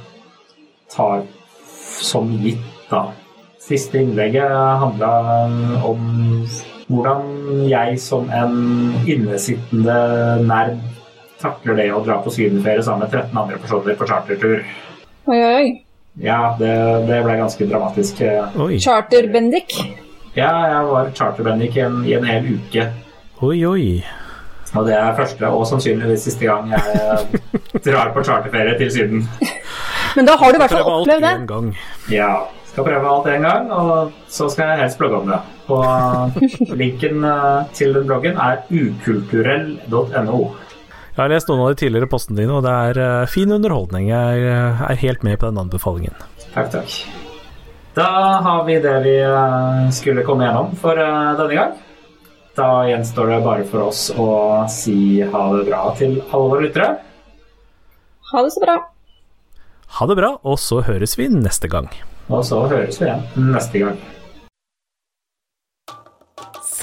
tar 0.92 1.24
som 2.00 2.30
gitt, 2.44 2.64
da. 2.90 3.08
Siste 3.66 3.98
innlegget 3.98 4.52
handla 4.80 5.10
om 5.88 6.02
hvordan 6.86 7.66
jeg 7.66 7.96
som 7.98 8.28
en 8.30 8.54
innesittende 9.10 9.96
nerd 10.46 10.76
takler 11.40 11.80
det 11.80 11.88
å 11.92 12.02
dra 12.04 12.20
på 12.22 12.32
sydenferie 12.32 12.84
sammen 12.84 13.04
med 13.04 13.16
13 13.16 13.40
andre 13.42 13.58
personer 13.60 13.98
på 13.98 14.06
chartertur. 14.08 14.60
Oi, 15.26 15.36
oi, 15.42 15.54
oi. 15.54 15.70
Ja, 16.22 16.54
det, 16.58 16.72
det 17.08 17.18
ble 17.26 17.34
ganske 17.40 17.66
dramatisk. 17.68 18.20
Oi, 18.62 18.78
Charter-Bendik. 18.80 19.74
Ja, 20.36 20.50
jeg 20.68 20.86
var 20.90 21.10
charterbendik 21.16 21.76
i 21.80 21.84
i 22.10 22.14
en 22.16 22.24
hel 22.28 22.46
uke. 22.58 22.86
oi, 23.42 23.58
oi. 23.64 24.04
Og 24.76 24.84
det 24.84 24.94
er 24.98 25.14
første 25.16 25.48
og 25.48 25.62
sannsynligvis 25.70 26.26
siste 26.28 26.44
gang 26.44 26.68
jeg 26.74 26.82
drar 27.86 28.10
på 28.12 28.24
charterferie 28.26 28.76
til 28.78 28.90
Syden. 28.92 29.22
Men 30.16 30.28
da 30.28 30.34
har 30.36 30.52
du 30.52 30.58
i 30.58 30.60
hvert 30.60 30.74
fall 30.74 30.90
opplevd 30.90 31.24
det. 31.24 31.34
gang. 31.48 31.70
Ja. 32.12 32.30
Skal 32.66 32.84
prøve 32.84 33.08
alt 33.08 33.26
en 33.32 33.42
gang, 33.46 33.70
og 33.72 34.10
så 34.28 34.50
skal 34.52 34.68
jeg 34.74 34.82
helst 34.82 34.98
blogge 35.00 35.16
om 35.22 35.30
det. 35.30 35.38
Og 35.72 36.76
linken 36.76 37.24
eh, 37.24 37.62
til 37.72 37.94
den 37.96 38.04
bloggen 38.10 38.36
er 38.36 38.58
ukulturell.no. 38.68 40.40
Jeg 41.16 41.22
har 41.22 41.30
lest 41.32 41.48
noen 41.48 41.62
av 41.64 41.70
de 41.72 41.78
tidligere 41.80 42.10
postene 42.12 42.36
dine, 42.42 42.58
og 42.58 42.64
det 42.66 42.72
er 42.76 42.98
eh, 43.00 43.28
fin 43.32 43.48
underholdning. 43.48 44.10
Jeg 44.10 44.40
eh, 44.44 44.80
er 44.84 44.98
helt 45.00 45.22
med 45.24 45.38
på 45.40 45.48
den 45.48 45.60
anbefalingen. 45.62 46.12
Takk, 46.52 46.68
takk. 46.74 46.96
Da 47.96 48.08
har 48.44 48.66
vi 48.66 48.74
det 48.84 48.92
vi 49.06 49.14
eh, 49.24 49.86
skulle 49.96 50.26
komme 50.28 50.44
gjennom 50.44 50.74
for 50.76 51.00
denne 51.00 51.56
gang. 51.56 51.72
Da 52.60 52.68
gjenstår 52.90 53.32
det 53.32 53.38
bare 53.46 53.64
for 53.70 53.86
oss 53.86 54.10
å 54.12 54.28
si 54.68 55.22
ha 55.24 55.46
det 55.56 55.64
bra 55.70 55.80
til 55.96 56.18
alle 56.20 56.50
våre 56.52 56.66
lyttere. 56.66 56.90
Ha 58.34 58.44
det 58.44 58.52
så 58.52 58.66
bra. 58.66 58.76
Ha 59.96 60.10
det 60.12 60.18
bra, 60.20 60.34
og 60.44 60.60
så 60.60 60.82
høres 60.84 61.16
vi 61.16 61.30
neste 61.32 61.72
gang. 61.72 61.88
Og 62.28 62.44
så 62.44 62.60
høres 62.68 63.00
vi 63.00 63.08
igjen 63.08 63.24
neste 63.54 63.86
gang. 63.86 63.96